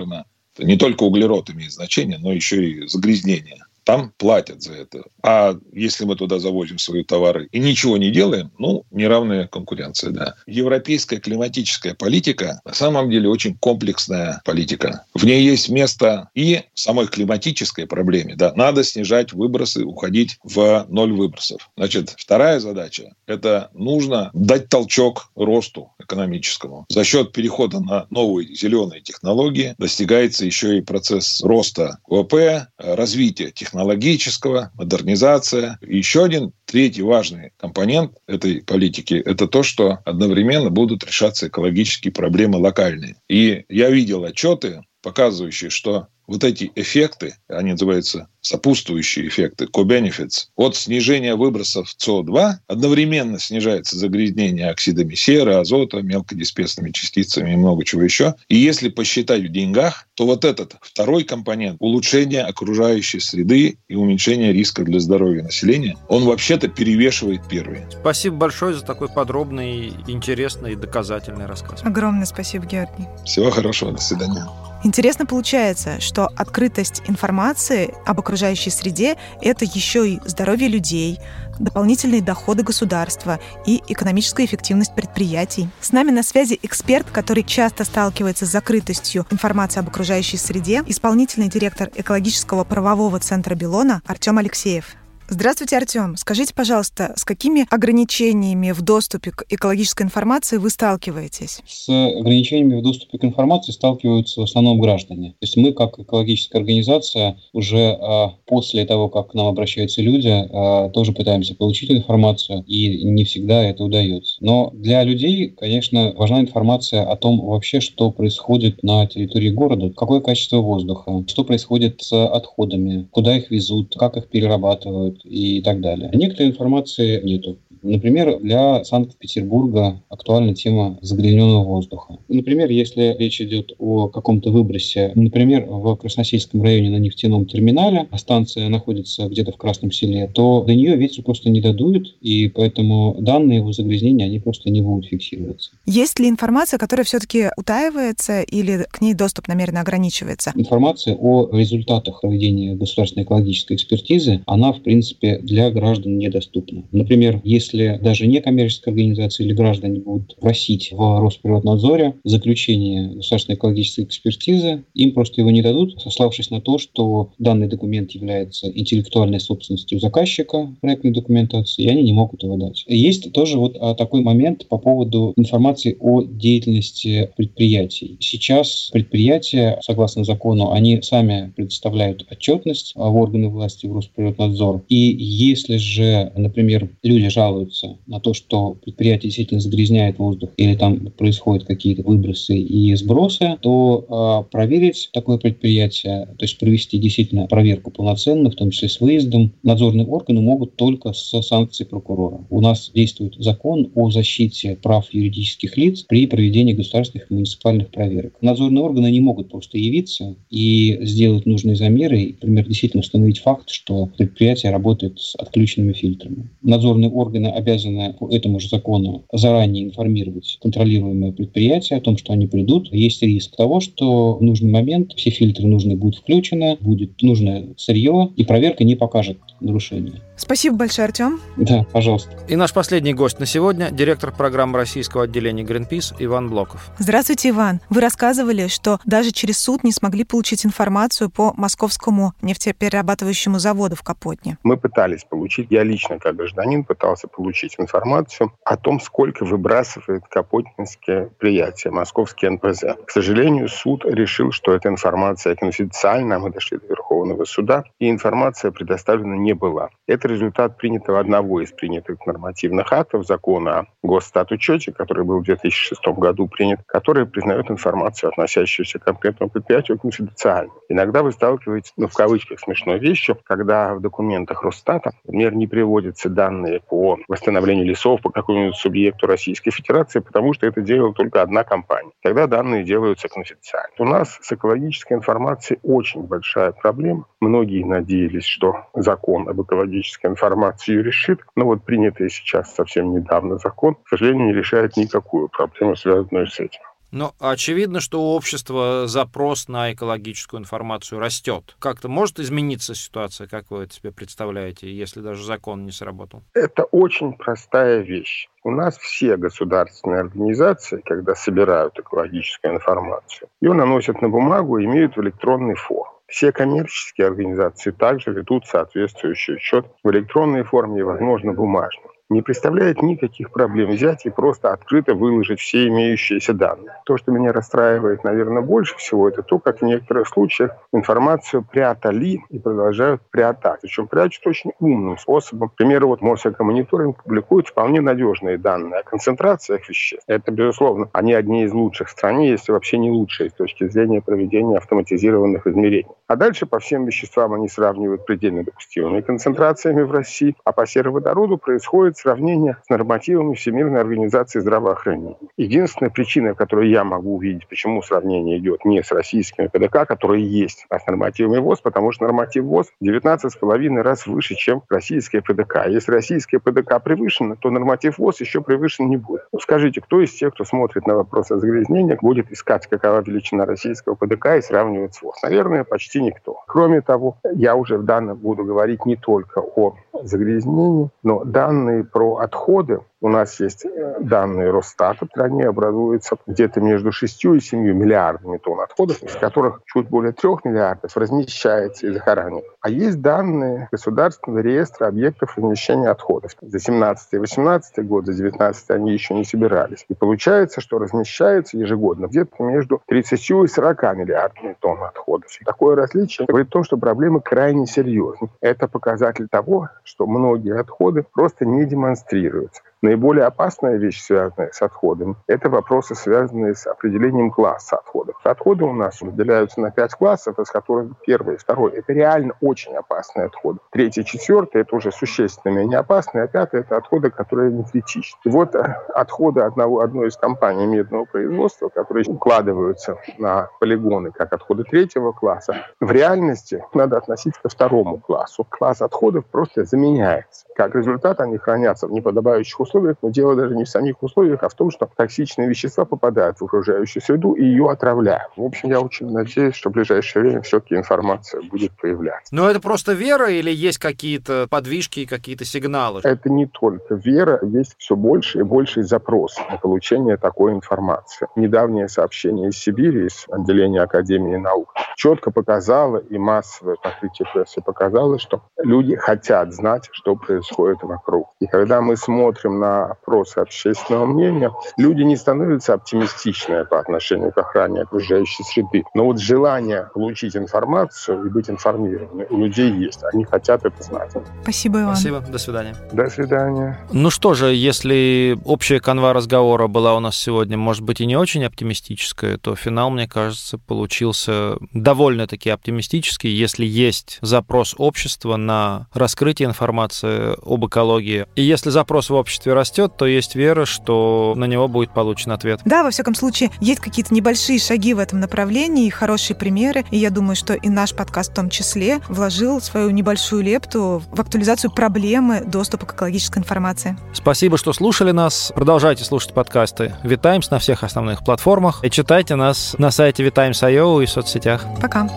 Не 0.58 0.76
только 0.76 1.02
углерод 1.04 1.50
имеет 1.50 1.72
значение, 1.72 2.18
но 2.18 2.32
еще 2.32 2.68
и 2.68 2.86
загрязнение 2.86 3.64
там 3.86 4.12
платят 4.18 4.62
за 4.62 4.72
это. 4.72 5.04
А 5.22 5.54
если 5.72 6.04
мы 6.04 6.16
туда 6.16 6.40
завозим 6.40 6.78
свои 6.78 7.04
товары 7.04 7.48
и 7.52 7.60
ничего 7.60 7.96
не 7.96 8.10
делаем, 8.10 8.50
ну, 8.58 8.84
неравная 8.90 9.46
конкуренция, 9.46 10.10
да. 10.10 10.34
Европейская 10.46 11.18
климатическая 11.18 11.94
политика 11.94 12.60
на 12.64 12.74
самом 12.74 13.08
деле 13.10 13.28
очень 13.28 13.56
комплексная 13.56 14.42
политика. 14.44 15.04
В 15.14 15.24
ней 15.24 15.44
есть 15.44 15.68
место 15.68 16.28
и 16.34 16.62
самой 16.74 17.06
климатической 17.06 17.86
проблеме, 17.86 18.34
да. 18.34 18.52
Надо 18.56 18.82
снижать 18.82 19.32
выбросы, 19.32 19.84
уходить 19.84 20.36
в 20.42 20.84
ноль 20.88 21.12
выбросов. 21.12 21.70
Значит, 21.76 22.12
вторая 22.16 22.58
задача– 22.58 23.14
это 23.26 23.70
нужно 23.72 24.30
дать 24.34 24.68
толчок 24.68 25.30
росту 25.36 25.92
экономическому. 26.00 26.86
За 26.88 27.04
счет 27.04 27.30
перехода 27.30 27.78
на 27.78 28.08
новые 28.10 28.52
зеленые 28.52 29.00
технологии 29.00 29.76
достигается 29.78 30.44
еще 30.44 30.76
и 30.76 30.80
процесс 30.80 31.40
роста 31.44 31.98
ВВП, 32.08 32.66
развития 32.78 33.52
технологий 33.52 33.75
технологического, 33.76 34.70
модернизация. 34.74 35.78
И 35.82 35.98
еще 35.98 36.24
один 36.24 36.52
третий 36.64 37.02
важный 37.02 37.52
компонент 37.58 38.12
этой 38.26 38.62
политики– 38.62 39.14
это 39.26 39.46
то, 39.46 39.62
что 39.62 39.98
одновременно 40.06 40.70
будут 40.70 41.04
решаться 41.04 41.48
экологические 41.48 42.12
проблемы 42.12 42.58
локальные. 42.58 43.16
И 43.28 43.64
я 43.68 43.90
видел 43.90 44.24
отчеты, 44.24 44.82
показывающие, 45.06 45.70
что 45.70 46.08
вот 46.26 46.42
эти 46.42 46.72
эффекты, 46.74 47.36
они 47.46 47.70
называются 47.70 48.26
сопутствующие 48.40 49.28
эффекты, 49.28 49.66
co-benefits, 49.66 50.48
от 50.56 50.74
снижения 50.74 51.36
выбросов 51.36 51.94
СО2 51.96 52.54
одновременно 52.66 53.38
снижается 53.38 53.96
загрязнение 53.96 54.68
оксидами 54.68 55.14
серы, 55.14 55.54
азота, 55.54 56.02
мелкодисперсными 56.02 56.90
частицами 56.90 57.52
и 57.52 57.56
много 57.56 57.84
чего 57.84 58.02
еще. 58.02 58.34
И 58.48 58.56
если 58.56 58.88
посчитать 58.88 59.42
в 59.42 59.48
деньгах, 59.48 60.08
то 60.14 60.26
вот 60.26 60.44
этот 60.44 60.74
второй 60.80 61.22
компонент 61.22 61.76
улучшение 61.78 62.42
окружающей 62.42 63.20
среды 63.20 63.78
и 63.86 63.94
уменьшение 63.94 64.52
риска 64.52 64.82
для 64.82 64.98
здоровья 64.98 65.44
населения, 65.44 65.96
он 66.08 66.24
вообще-то 66.24 66.66
перевешивает 66.66 67.42
первый. 67.48 67.82
Спасибо 68.00 68.34
большое 68.34 68.74
за 68.74 68.84
такой 68.84 69.08
подробный, 69.08 69.92
интересный 70.08 70.72
и 70.72 70.76
доказательный 70.76 71.46
рассказ. 71.46 71.84
Огромное 71.84 72.26
спасибо, 72.26 72.66
Георгий. 72.66 73.06
Всего 73.24 73.52
хорошего, 73.52 73.92
до 73.92 74.02
свидания. 74.02 74.46
Интересно 74.86 75.26
получается, 75.26 76.00
что 76.00 76.28
открытость 76.36 77.02
информации 77.08 77.92
об 78.06 78.20
окружающей 78.20 78.70
среде— 78.70 79.16
это 79.42 79.64
еще 79.64 80.08
и 80.08 80.20
здоровье 80.24 80.68
людей, 80.68 81.18
дополнительные 81.58 82.22
доходы 82.22 82.62
государства 82.62 83.40
и 83.66 83.82
экономическая 83.88 84.44
эффективность 84.44 84.94
предприятий. 84.94 85.68
С 85.80 85.90
нами 85.90 86.12
на 86.12 86.22
связи 86.22 86.60
эксперт, 86.62 87.10
который 87.10 87.42
часто 87.42 87.82
сталкивается 87.82 88.46
с 88.46 88.50
закрытостью 88.50 89.26
информации 89.32 89.80
об 89.80 89.88
окружающей 89.88 90.36
среде, 90.36 90.84
исполнительный 90.86 91.48
директор 91.48 91.90
экологического 91.92 92.62
правового 92.62 93.18
центра 93.18 93.56
Белона 93.56 94.02
Артем 94.06 94.38
Алексеев. 94.38 94.94
Здравствуйте, 95.28 95.76
Артем. 95.76 96.16
Скажите, 96.16 96.54
пожалуйста, 96.54 97.12
с 97.16 97.24
какими 97.24 97.66
ограничениями 97.68 98.70
в 98.70 98.82
доступе 98.82 99.32
к 99.32 99.44
экологической 99.48 100.04
информации 100.04 100.56
вы 100.56 100.70
сталкиваетесь? 100.70 101.58
С 101.66 101.88
ограничениями 101.88 102.78
в 102.78 102.82
доступе 102.82 103.18
к 103.18 103.24
информации 103.24 103.72
сталкиваются 103.72 104.40
в 104.40 104.44
основном 104.44 104.78
граждане. 104.78 105.30
То 105.30 105.36
есть 105.42 105.56
мы, 105.56 105.72
как 105.72 105.98
экологическая 105.98 106.58
организация, 106.58 107.38
уже 107.52 107.98
а, 108.00 108.34
после 108.46 108.86
того, 108.86 109.08
как 109.08 109.32
к 109.32 109.34
нам 109.34 109.48
обращаются 109.48 110.00
люди, 110.00 110.28
а, 110.28 110.90
тоже 110.90 111.10
пытаемся 111.10 111.56
получить 111.56 111.90
информацию, 111.90 112.62
и 112.64 113.02
не 113.04 113.24
всегда 113.24 113.64
это 113.64 113.82
удается. 113.82 114.36
Но 114.38 114.70
для 114.74 115.02
людей, 115.02 115.48
конечно, 115.48 116.12
важна 116.16 116.38
информация 116.40 117.02
о 117.02 117.16
том 117.16 117.40
вообще, 117.40 117.80
что 117.80 118.12
происходит 118.12 118.84
на 118.84 119.04
территории 119.08 119.50
города, 119.50 119.90
какое 119.90 120.20
качество 120.20 120.58
воздуха, 120.58 121.24
что 121.26 121.42
происходит 121.42 122.00
с 122.02 122.26
отходами, 122.26 123.08
куда 123.10 123.36
их 123.36 123.50
везут, 123.50 123.96
как 123.98 124.16
их 124.16 124.28
перерабатывают, 124.28 125.15
и 125.24 125.60
так 125.62 125.80
далее. 125.80 126.10
Некоторой 126.12 126.50
информации 126.50 127.20
нету 127.22 127.58
Например, 127.86 128.38
для 128.40 128.84
Санкт-Петербурга 128.84 130.02
актуальна 130.08 130.54
тема 130.54 130.98
загрязненного 131.02 131.64
воздуха. 131.64 132.18
Например, 132.28 132.68
если 132.70 133.16
речь 133.18 133.40
идет 133.40 133.72
о 133.78 134.08
каком-то 134.08 134.50
выбросе, 134.50 135.12
например, 135.14 135.66
в 135.66 135.96
Красносельском 135.96 136.62
районе 136.62 136.90
на 136.90 136.96
нефтяном 136.96 137.46
терминале, 137.46 138.08
а 138.10 138.18
станция 138.18 138.68
находится 138.68 139.28
где-то 139.28 139.52
в 139.52 139.56
Красном 139.56 139.92
селе, 139.92 140.30
то 140.34 140.62
до 140.64 140.74
нее 140.74 140.96
ветер 140.96 141.22
просто 141.22 141.48
не 141.48 141.60
додует, 141.60 142.16
и 142.20 142.48
поэтому 142.48 143.16
данные 143.20 143.58
его 143.58 143.72
загрязнения, 143.72 144.26
они 144.26 144.40
просто 144.40 144.70
не 144.70 144.80
будут 144.80 145.06
фиксироваться. 145.06 145.70
Есть 145.86 146.18
ли 146.18 146.28
информация, 146.28 146.78
которая 146.78 147.04
все-таки 147.04 147.50
утаивается 147.56 148.42
или 148.42 148.86
к 148.90 149.00
ней 149.00 149.14
доступ 149.14 149.48
намеренно 149.48 149.80
ограничивается? 149.80 150.52
Информация 150.54 151.14
о 151.14 151.48
результатах 151.52 152.20
проведения 152.20 152.74
государственной 152.74 153.24
экологической 153.24 153.74
экспертизы, 153.74 154.42
она, 154.46 154.72
в 154.72 154.82
принципе, 154.82 155.38
для 155.38 155.70
граждан 155.70 156.18
недоступна. 156.18 156.84
Например, 156.92 157.40
если 157.44 157.75
даже 157.84 158.26
некоммерческая 158.26 158.92
организация 158.92 159.44
или 159.44 159.54
граждане 159.54 160.00
будут 160.00 160.36
просить 160.36 160.90
в 160.92 161.20
Росприроднадзоре 161.20 162.14
заключение 162.24 163.14
государственной 163.14 163.56
экологической 163.56 164.04
экспертизы, 164.04 164.84
им 164.94 165.12
просто 165.12 165.40
его 165.40 165.50
не 165.50 165.62
дадут, 165.62 166.00
сославшись 166.00 166.50
на 166.50 166.60
то, 166.60 166.78
что 166.78 167.30
данный 167.38 167.68
документ 167.68 168.12
является 168.12 168.70
интеллектуальной 168.70 169.40
собственностью 169.40 170.00
заказчика 170.00 170.74
проектной 170.80 171.12
документации, 171.12 171.82
и 171.82 171.88
они 171.88 172.02
не 172.02 172.12
могут 172.12 172.42
его 172.42 172.56
дать. 172.56 172.84
Есть 172.86 173.32
тоже 173.32 173.58
вот 173.58 173.76
а, 173.80 173.94
такой 173.94 174.22
момент 174.22 174.66
по 174.68 174.78
поводу 174.78 175.32
информации 175.36 175.96
о 176.00 176.22
деятельности 176.22 177.30
предприятий. 177.36 178.16
Сейчас 178.20 178.90
предприятия, 178.92 179.78
согласно 179.82 180.24
закону, 180.24 180.72
они 180.72 181.00
сами 181.02 181.52
предоставляют 181.56 182.26
отчетность 182.30 182.92
в 182.94 183.16
органы 183.16 183.48
власти, 183.48 183.86
в 183.86 183.94
Росприроднадзор. 183.94 184.84
И 184.88 184.96
если 184.96 185.76
же, 185.76 186.32
например, 186.36 186.90
люди 187.02 187.28
жалуются 187.28 187.65
на 188.06 188.20
то, 188.20 188.34
что 188.34 188.76
предприятие 188.84 189.28
действительно 189.28 189.60
загрязняет 189.60 190.18
воздух 190.18 190.50
или 190.56 190.74
там 190.74 191.10
происходят 191.16 191.64
какие-то 191.64 192.02
выбросы 192.02 192.56
и 192.56 192.94
сбросы, 192.94 193.56
то 193.60 194.44
э, 194.46 194.50
проверить 194.50 195.10
такое 195.12 195.38
предприятие, 195.38 196.26
то 196.26 196.44
есть 196.44 196.58
провести 196.58 196.98
действительно 196.98 197.46
проверку 197.46 197.90
полноценно, 197.90 198.50
в 198.50 198.54
том 198.54 198.70
числе 198.70 198.88
с 198.88 199.00
выездом, 199.00 199.52
надзорные 199.62 200.06
органы 200.06 200.40
могут 200.40 200.76
только 200.76 201.12
с 201.12 201.40
санкцией 201.42 201.88
прокурора. 201.88 202.46
У 202.50 202.60
нас 202.60 202.90
действует 202.94 203.34
закон 203.38 203.90
о 203.94 204.10
защите 204.10 204.76
прав 204.82 205.12
юридических 205.12 205.76
лиц 205.76 206.02
при 206.02 206.26
проведении 206.26 206.72
государственных 206.72 207.30
и 207.30 207.34
муниципальных 207.34 207.90
проверок. 207.90 208.34
Надзорные 208.40 208.82
органы 208.82 209.10
не 209.10 209.20
могут 209.20 209.50
просто 209.50 209.78
явиться 209.78 210.36
и 210.50 210.98
сделать 211.02 211.46
нужные 211.46 211.76
замеры, 211.76 212.36
например, 212.40 212.66
действительно 212.66 213.00
установить 213.00 213.38
факт, 213.38 213.70
что 213.70 214.06
предприятие 214.06 214.72
работает 214.72 215.18
с 215.20 215.34
отключенными 215.36 215.92
фильтрами. 215.92 216.48
Надзорные 216.62 217.10
органы 217.10 217.45
обязаны 217.50 218.14
по 218.18 218.28
этому 218.34 218.60
же 218.60 218.68
закону 218.68 219.24
заранее 219.32 219.84
информировать 219.84 220.58
контролируемое 220.60 221.32
предприятие 221.32 221.98
о 221.98 222.02
том, 222.02 222.16
что 222.16 222.32
они 222.32 222.46
придут. 222.46 222.92
Есть 222.92 223.22
риск 223.22 223.56
того, 223.56 223.80
что 223.80 224.34
в 224.34 224.42
нужный 224.42 224.70
момент 224.70 225.12
все 225.14 225.30
фильтры 225.30 225.66
нужные 225.66 225.96
будут 225.96 226.16
включены, 226.16 226.76
будет 226.80 227.22
нужное 227.22 227.68
сырье, 227.76 228.30
и 228.36 228.44
проверка 228.44 228.84
не 228.84 228.94
покажет 228.94 229.38
нарушения. 229.60 230.20
Спасибо 230.36 230.76
большое, 230.76 231.06
Артем. 231.06 231.40
Да, 231.56 231.84
пожалуйста. 231.92 232.36
И 232.48 232.56
наш 232.56 232.72
последний 232.72 233.14
гость 233.14 233.40
на 233.40 233.46
сегодня– 233.46 233.90
директор 233.92 234.30
программы 234.30 234.78
российского 234.78 235.24
отделения 235.24 235.64
Greenpeace 235.64 236.14
Иван 236.18 236.48
Блоков. 236.50 236.90
Здравствуйте, 236.98 237.50
Иван. 237.50 237.80
Вы 237.90 238.00
рассказывали, 238.00 238.68
что 238.68 239.00
даже 239.04 239.30
через 239.30 239.58
суд 239.58 239.82
не 239.82 239.92
смогли 239.92 240.24
получить 240.24 240.66
информацию 240.66 241.30
по 241.30 241.52
московскому 241.56 242.34
нефтеперерабатывающему 242.42 243.58
заводу 243.58 243.96
в 243.96 244.02
Капотне. 244.02 244.58
Мы 244.62 244.76
пытались 244.76 245.24
получить, 245.24 245.68
я 245.70 245.82
лично 245.82 246.18
как 246.18 246.36
гражданин 246.36 246.84
пытался 246.84 247.28
получить 247.28 247.76
информацию 247.78 248.52
о 248.64 248.76
том, 248.76 249.00
сколько 249.00 249.44
выбрасывает 249.44 250.24
Капотнинские 250.28 251.26
предприятия, 251.26 251.90
московский 251.90 252.48
НПЗ. 252.48 252.84
К 253.06 253.10
сожалению, 253.10 253.68
суд 253.68 254.04
решил, 254.04 254.52
что 254.52 254.72
эта 254.72 254.88
информация 254.88 255.54
конфиденциальна, 255.54 256.38
мы 256.38 256.50
дошли 256.50 256.78
до 256.78 256.86
Верховного 256.86 257.44
суда, 257.44 257.84
и 257.98 258.10
информация 258.10 258.70
предоставлена 258.70 259.36
не 259.36 259.54
была. 259.54 259.90
Это 260.06 260.25
результат 260.26 260.76
принятого 260.76 261.20
одного 261.20 261.60
из 261.60 261.72
принятых 261.72 262.24
нормативных 262.26 262.92
актов 262.92 263.26
закона 263.26 263.78
о 263.78 263.86
госстатучете, 264.02 264.92
который 264.92 265.24
был 265.24 265.40
в 265.40 265.44
2006 265.44 266.00
году 266.18 266.48
принят, 266.48 266.80
который 266.86 267.26
признает 267.26 267.70
информацию, 267.70 268.30
относящуюся 268.30 268.98
к 268.98 269.04
конкретному 269.04 269.50
предприятию, 269.50 269.98
конфиденциальной. 269.98 270.72
Иногда 270.88 271.22
вы 271.22 271.32
сталкиваетесь, 271.32 271.92
ну, 271.96 272.08
в 272.08 272.14
кавычках, 272.14 272.60
смешной 272.60 272.98
вещью, 272.98 273.38
когда 273.44 273.94
в 273.94 274.00
документах 274.00 274.62
Росстата, 274.62 275.12
например, 275.24 275.54
не 275.54 275.66
приводятся 275.66 276.28
данные 276.28 276.80
по 276.80 277.18
восстановлению 277.28 277.86
лесов 277.86 278.20
по 278.22 278.30
какому-нибудь 278.30 278.76
субъекту 278.76 279.26
Российской 279.26 279.70
Федерации, 279.70 280.20
потому 280.20 280.52
что 280.54 280.66
это 280.66 280.80
делала 280.80 281.12
только 281.14 281.42
одна 281.42 281.64
компания. 281.64 282.12
Тогда 282.22 282.46
данные 282.46 282.84
делаются 282.84 283.28
конфиденциально. 283.28 283.92
У 283.98 284.04
нас 284.04 284.38
с 284.40 284.52
экологической 284.52 285.14
информацией 285.14 285.78
очень 285.82 286.22
большая 286.22 286.72
проблема. 286.72 287.26
Многие 287.40 287.84
надеялись, 287.84 288.44
что 288.44 288.86
закон 288.94 289.48
об 289.48 289.60
экологической 289.60 290.15
информации 290.24 290.92
ее 290.92 291.02
решит, 291.02 291.40
но 291.54 291.64
вот 291.64 291.84
принятый 291.84 292.30
сейчас 292.30 292.74
совсем 292.74 293.12
недавно 293.12 293.58
закон, 293.58 293.96
к 293.96 294.08
сожалению, 294.08 294.46
не 294.46 294.54
решает 294.54 294.96
никакую 294.96 295.48
проблему, 295.48 295.96
связанную 295.96 296.46
с 296.46 296.58
этим. 296.58 296.80
Но 297.12 297.34
очевидно, 297.38 298.00
что 298.00 298.20
у 298.20 298.34
общества 298.34 299.04
запрос 299.06 299.68
на 299.68 299.92
экологическую 299.92 300.60
информацию 300.60 301.20
растет. 301.20 301.76
Как-то 301.78 302.08
может 302.08 302.40
измениться 302.40 302.94
ситуация, 302.94 303.46
как 303.46 303.70
вы 303.70 303.84
это 303.84 303.94
себе 303.94 304.12
представляете, 304.12 304.92
если 304.92 305.20
даже 305.20 305.44
закон 305.44 305.84
не 305.84 305.92
сработал? 305.92 306.42
Это 306.52 306.84
очень 306.84 307.32
простая 307.34 308.00
вещь. 308.00 308.48
У 308.64 308.70
нас 308.70 308.98
все 308.98 309.36
государственные 309.36 310.20
организации, 310.20 311.00
когда 311.04 311.34
собирают 311.34 311.98
экологическую 311.98 312.74
информацию, 312.74 313.48
ее 313.60 313.72
наносят 313.72 314.20
на 314.20 314.28
бумагу 314.28 314.78
и 314.78 314.84
имеют 314.84 315.16
в 315.16 315.22
электронной 315.22 315.76
форме. 315.76 316.15
Все 316.26 316.50
коммерческие 316.50 317.28
организации 317.28 317.92
также 317.92 318.32
ведут 318.32 318.66
соответствующий 318.66 319.54
учет 319.54 319.86
в 320.02 320.10
электронной 320.10 320.64
форме 320.64 321.00
и, 321.00 321.04
возможно, 321.04 321.52
бумажной 321.52 322.15
не 322.28 322.42
представляет 322.42 323.02
никаких 323.02 323.52
проблем 323.52 323.90
взять 323.90 324.26
и 324.26 324.30
просто 324.30 324.72
открыто 324.72 325.14
выложить 325.14 325.60
все 325.60 325.86
имеющиеся 325.86 326.54
данные. 326.54 326.96
То, 327.04 327.16
что 327.16 327.30
меня 327.30 327.52
расстраивает, 327.52 328.24
наверное, 328.24 328.62
больше 328.62 328.96
всего, 328.96 329.28
это 329.28 329.42
то, 329.42 329.58
как 329.58 329.80
в 329.80 329.84
некоторых 329.84 330.26
случаях 330.28 330.72
информацию 330.92 331.64
прятали 331.64 332.40
и 332.48 332.58
продолжают 332.58 333.22
прятать. 333.30 333.80
Причем 333.82 334.08
прячут 334.08 334.46
очень 334.46 334.72
умным 334.80 335.18
способом. 335.18 335.68
К 335.68 335.74
примеру, 335.74 336.08
вот 336.08 336.20
Мосэкомониторинг 336.20 337.22
публикует 337.22 337.68
вполне 337.68 338.00
надежные 338.00 338.58
данные 338.58 339.00
о 339.00 339.02
концентрациях 339.04 339.88
веществ. 339.88 340.24
Это, 340.26 340.50
безусловно, 340.50 341.08
они 341.12 341.32
одни 341.32 341.64
из 341.64 341.72
лучших 341.72 342.08
в 342.08 342.10
стране, 342.10 342.50
если 342.50 342.72
вообще 342.72 342.98
не 342.98 343.10
лучшие 343.10 343.50
с 343.50 343.52
точки 343.52 343.88
зрения 343.88 344.20
проведения 344.20 344.78
автоматизированных 344.78 345.66
измерений. 345.66 346.08
А 346.26 346.34
дальше 346.34 346.66
по 346.66 346.80
всем 346.80 347.04
веществам 347.04 347.54
они 347.54 347.68
сравнивают 347.68 348.26
предельно 348.26 348.64
допустимыми 348.64 349.20
концентрациями 349.20 350.02
в 350.02 350.10
России, 350.10 350.56
а 350.64 350.72
по 350.72 350.86
сероводороду 350.86 351.56
происходит 351.56 352.15
сравнение 352.18 352.76
с 352.84 352.88
нормативами 352.88 353.54
Всемирной 353.54 354.00
организации 354.00 354.60
здравоохранения. 354.60 355.36
Единственная 355.56 356.10
причина, 356.10 356.54
которую 356.54 356.88
я 356.88 357.04
могу 357.04 357.36
увидеть, 357.36 357.68
почему 357.68 358.02
сравнение 358.02 358.58
идет 358.58 358.84
не 358.84 359.02
с 359.02 359.12
российскими 359.12 359.66
ПДК, 359.66 360.06
которые 360.06 360.44
есть, 360.44 360.86
а 360.88 360.98
с 360.98 361.06
нормативами 361.06 361.58
ВОЗ, 361.58 361.80
потому 361.80 362.12
что 362.12 362.24
норматив 362.24 362.64
ВОЗ 362.64 362.88
19,5 363.02 364.02
раз 364.02 364.26
выше, 364.26 364.54
чем 364.54 364.82
российские 364.88 365.42
ПДК. 365.42 365.76
А 365.76 365.88
если 365.88 366.12
российские 366.12 366.60
ПДК 366.60 367.02
превышены, 367.02 367.56
то 367.56 367.70
норматив 367.70 368.18
ВОЗ 368.18 368.40
еще 368.40 368.60
превышен 368.60 369.08
не 369.08 369.16
будет. 369.16 369.46
Ну, 369.52 369.60
скажите, 369.60 370.00
кто 370.00 370.20
из 370.20 370.32
тех, 370.32 370.54
кто 370.54 370.64
смотрит 370.64 371.06
на 371.06 371.16
вопрос 371.16 371.50
о 371.50 371.58
загрязнениях, 371.58 372.20
будет 372.22 372.50
искать, 372.50 372.86
какова 372.86 373.22
величина 373.22 373.66
российского 373.66 374.14
ПДК 374.14 374.56
и 374.58 374.62
сравнивать 374.62 375.14
с 375.14 375.22
ВОЗ? 375.22 375.42
Наверное, 375.42 375.84
почти 375.84 376.22
никто. 376.22 376.62
Кроме 376.66 377.00
того, 377.00 377.38
я 377.54 377.76
уже 377.76 377.98
в 377.98 378.04
данном 378.04 378.36
буду 378.38 378.64
говорить 378.64 379.06
не 379.06 379.16
только 379.16 379.60
о 379.60 379.96
загрязнении, 380.24 381.10
но 381.22 381.44
данные 381.44 382.04
про 382.04 382.36
отходы 382.36 383.00
у 383.26 383.28
нас 383.28 383.58
есть 383.58 383.84
э, 383.84 384.18
данные 384.20 384.70
Росстата, 384.70 385.26
в 385.26 385.28
стране 385.30 385.66
образуется 385.66 386.36
где-то 386.46 386.80
между 386.80 387.10
6 387.10 387.44
и 387.44 387.60
7 387.60 387.80
миллиардами 387.80 388.58
тонн 388.58 388.80
отходов, 388.80 389.20
из 389.20 389.34
которых 389.34 389.80
чуть 389.84 390.08
более 390.08 390.32
3 390.32 390.50
миллиардов 390.62 391.16
размещается 391.16 392.06
и 392.06 392.12
захоранивается. 392.12 392.70
А 392.80 392.88
есть 392.88 393.20
данные 393.20 393.88
Государственного 393.90 394.60
реестра 394.60 395.08
объектов 395.08 395.56
размещения 395.56 396.08
отходов. 396.08 396.52
За 396.60 396.78
17 396.78 397.32
и 397.32 397.38
18 397.38 398.06
год, 398.06 398.26
за 398.26 398.32
19 398.32 398.90
они 398.90 399.12
еще 399.12 399.34
не 399.34 399.42
собирались. 399.42 400.04
И 400.08 400.14
получается, 400.14 400.80
что 400.80 401.00
размещается 401.00 401.76
ежегодно 401.76 402.26
где-то 402.26 402.62
между 402.62 403.02
30 403.08 403.50
и 403.50 403.66
40 403.66 404.02
миллиардами 404.18 404.76
тонн 404.78 405.02
отходов. 405.02 405.50
И 405.60 405.64
такое 405.64 405.96
различие 405.96 406.46
говорит 406.46 406.68
о 406.68 406.70
том, 406.70 406.84
что 406.84 406.96
проблема 406.96 407.40
крайне 407.40 407.86
серьезна. 407.86 408.50
Это 408.60 408.86
показатель 408.86 409.48
того, 409.50 409.88
что 410.04 410.28
многие 410.28 410.78
отходы 410.78 411.24
просто 411.24 411.66
не 411.66 411.84
демонстрируются. 411.86 412.82
Наиболее 413.02 413.44
опасная 413.44 413.96
вещь, 413.96 414.22
связанная 414.22 414.70
с 414.72 414.80
отходом, 414.80 415.36
это 415.46 415.68
вопросы, 415.68 416.14
связанные 416.14 416.74
с 416.74 416.86
определением 416.86 417.50
класса 417.50 417.96
отходов. 417.96 418.36
Отходы 418.42 418.84
у 418.84 418.92
нас 418.92 419.20
разделяются 419.20 419.80
на 419.80 419.90
пять 419.90 420.14
классов, 420.14 420.58
из 420.58 420.70
которых 420.70 421.12
первый 421.26 421.56
и 421.56 421.58
второй– 421.58 421.92
это 421.94 422.12
реально 422.12 422.54
очень 422.60 422.94
опасные 422.96 423.46
отходы. 423.46 423.78
Третий, 423.90 424.24
четвертый– 424.24 424.80
это 424.82 424.96
уже 424.96 425.12
существенно 425.12 425.74
менее 425.74 425.98
опасные, 425.98 426.44
а 426.44 426.46
пятый– 426.46 426.80
это 426.82 426.96
отходы, 426.96 427.30
которые 427.30 427.70
не 427.70 427.84
критичны. 427.84 428.38
Вот 428.46 428.74
э, 428.74 428.96
отходы 429.14 429.60
одного, 429.60 430.00
одной 430.00 430.28
из 430.28 430.36
компаний 430.36 430.86
медного 430.86 431.26
производства, 431.26 431.88
которые 431.90 432.24
укладываются 432.26 433.18
на 433.38 433.68
полигоны 433.78 434.32
как 434.32 434.52
отходы 434.52 434.84
третьего 434.84 435.32
класса, 435.32 435.86
в 436.00 436.10
реальности 436.10 436.82
надо 436.94 437.18
относиться 437.18 437.60
ко 437.60 437.68
второму 437.68 438.18
классу. 438.18 438.64
Класс 438.64 439.02
отходов 439.02 439.44
просто 439.46 439.84
заменяется. 439.84 440.66
Как 440.74 440.94
результат, 440.94 441.40
они 441.40 441.58
хранятся 441.58 442.06
в 442.06 442.12
неподобающих 442.12 442.80
условиях, 442.86 443.16
но 443.22 443.30
дело 443.30 443.54
даже 443.54 443.74
не 443.74 443.84
в 443.84 443.88
самих 443.88 444.22
условиях, 444.22 444.62
а 444.62 444.68
в 444.68 444.74
том, 444.74 444.90
что 444.90 445.08
токсичные 445.14 445.68
вещества 445.68 446.04
попадают 446.04 446.58
в 446.58 446.64
окружающую 446.64 447.22
среду 447.22 447.52
и 447.52 447.64
ее 447.64 447.90
отравляют. 447.90 448.52
В 448.56 448.62
общем, 448.62 448.90
я 448.90 449.00
очень 449.00 449.30
надеюсь, 449.30 449.74
что 449.74 449.90
в 449.90 449.92
ближайшее 449.92 450.42
время 450.42 450.62
все-таки 450.62 450.94
информация 450.96 451.62
будет 451.62 451.92
появляться. 452.00 452.54
Но 452.54 452.68
это 452.68 452.80
просто 452.80 453.12
вера 453.12 453.50
или 453.50 453.70
есть 453.70 453.98
какие-то 453.98 454.66
подвижки 454.70 455.20
и 455.20 455.26
какие-то 455.26 455.64
сигналы? 455.64 456.20
Это 456.24 456.50
не 456.50 456.66
только 456.66 457.14
вера, 457.14 457.58
есть 457.62 457.94
все 457.98 458.16
больше 458.16 458.60
и 458.60 458.62
больше 458.62 459.02
запрос 459.02 459.56
на 459.70 459.76
получение 459.78 460.36
такой 460.36 460.72
информации. 460.72 461.48
Недавнее 461.56 462.08
сообщение 462.08 462.68
из 462.68 462.78
Сибири, 462.78 463.26
из 463.26 463.46
отделения 463.50 464.02
Академии 464.02 464.56
наук, 464.56 464.92
четко 465.16 465.50
показало, 465.50 466.18
и 466.18 466.38
массовое 466.38 466.96
покрытие 466.96 467.48
прессы 467.52 467.80
показало, 467.80 468.38
что 468.38 468.62
люди 468.78 469.16
хотят 469.16 469.74
знать, 469.74 470.08
что 470.12 470.36
происходит 470.36 471.02
вокруг. 471.02 471.48
И 471.58 471.66
когда 471.66 472.00
мы 472.00 472.16
смотрим 472.16 472.78
на 472.78 473.06
опросы 473.06 473.58
общественного 473.58 474.26
мнения, 474.26 474.70
люди 474.96 475.22
не 475.22 475.36
становятся 475.36 475.94
оптимистичными 475.94 476.84
по 476.84 477.00
отношению 477.00 477.50
к 477.50 477.58
охране 477.58 478.02
окружающей 478.02 478.62
среды. 478.62 479.04
Но 479.14 479.24
вот 479.24 479.40
желание 479.40 480.08
получить 480.14 480.56
информацию 480.56 481.46
и 481.46 481.48
быть 481.48 481.70
информированными 481.70 482.46
у 482.50 482.58
людей 482.58 482.92
есть. 482.92 483.24
Они 483.32 483.44
хотят 483.44 483.84
это 483.84 484.02
знать. 484.02 484.32
Спасибо, 484.62 485.00
Иван. 485.00 485.16
Спасибо, 485.16 485.40
до 485.40 485.58
свидания. 485.58 485.96
До 486.12 486.28
свидания. 486.28 486.98
Ну 487.12 487.30
что 487.30 487.54
же, 487.54 487.74
если 487.74 488.58
общая 488.64 489.00
канва 489.00 489.32
разговора 489.32 489.86
была 489.86 490.14
у 490.14 490.20
нас 490.20 490.36
сегодня, 490.36 490.76
может 490.76 491.02
быть, 491.02 491.20
и 491.20 491.26
не 491.26 491.36
очень 491.36 491.64
оптимистическая, 491.64 492.58
то 492.58 492.76
финал, 492.76 493.10
мне 493.10 493.26
кажется, 493.26 493.78
получился 493.78 494.76
довольно-таки 495.06 495.70
оптимистический, 495.70 496.50
если 496.50 496.84
есть 496.84 497.38
запрос 497.40 497.94
общества 497.96 498.56
на 498.56 499.06
раскрытие 499.14 499.68
информации 499.68 500.56
об 500.66 500.84
экологии. 500.84 501.46
И 501.54 501.62
если 501.62 501.90
запрос 501.90 502.28
в 502.28 502.34
обществе 502.34 502.74
растет, 502.74 503.16
то 503.16 503.24
есть 503.24 503.54
вера, 503.54 503.84
что 503.84 504.54
на 504.56 504.64
него 504.64 504.88
будет 504.88 505.14
получен 505.14 505.52
ответ. 505.52 505.80
Да, 505.84 506.02
во 506.02 506.10
всяком 506.10 506.34
случае, 506.34 506.72
есть 506.80 506.98
какие-то 506.98 507.32
небольшие 507.32 507.78
шаги 507.78 508.14
в 508.14 508.18
этом 508.18 508.40
направлении, 508.40 509.08
хорошие 509.08 509.56
примеры, 509.56 510.04
и 510.10 510.18
я 510.18 510.30
думаю, 510.30 510.56
что 510.56 510.74
и 510.74 510.88
наш 510.88 511.14
подкаст 511.14 511.52
в 511.52 511.54
том 511.54 511.70
числе 511.70 512.18
вложил 512.28 512.80
свою 512.80 513.10
небольшую 513.10 513.62
лепту 513.62 514.24
в 514.32 514.40
актуализацию 514.40 514.90
проблемы 514.90 515.62
доступа 515.64 516.06
к 516.06 516.14
экологической 516.14 516.58
информации. 516.58 517.16
Спасибо, 517.32 517.78
что 517.78 517.92
слушали 517.92 518.32
нас. 518.32 518.72
Продолжайте 518.74 519.22
слушать 519.22 519.52
подкасты 519.52 520.16
Витаймс 520.24 520.68
на 520.70 520.80
всех 520.80 521.04
основных 521.04 521.44
платформах 521.44 522.00
и 522.02 522.10
читайте 522.10 522.56
нас 522.56 522.96
на 522.98 523.12
сайте 523.12 523.44
Витаймс.io 523.44 524.20
и 524.20 524.26
в 524.26 524.30
соцсетях. 524.30 524.84
Пока. 525.00 525.28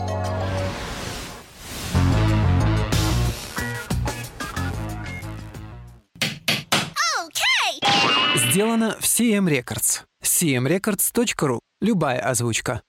Сделано 8.36 8.98
в 9.00 9.04
CM 9.04 9.48
Records. 9.48 10.02
cmrecords.ru. 10.24 11.60
Любая 11.82 12.20
озвучка. 12.20 12.82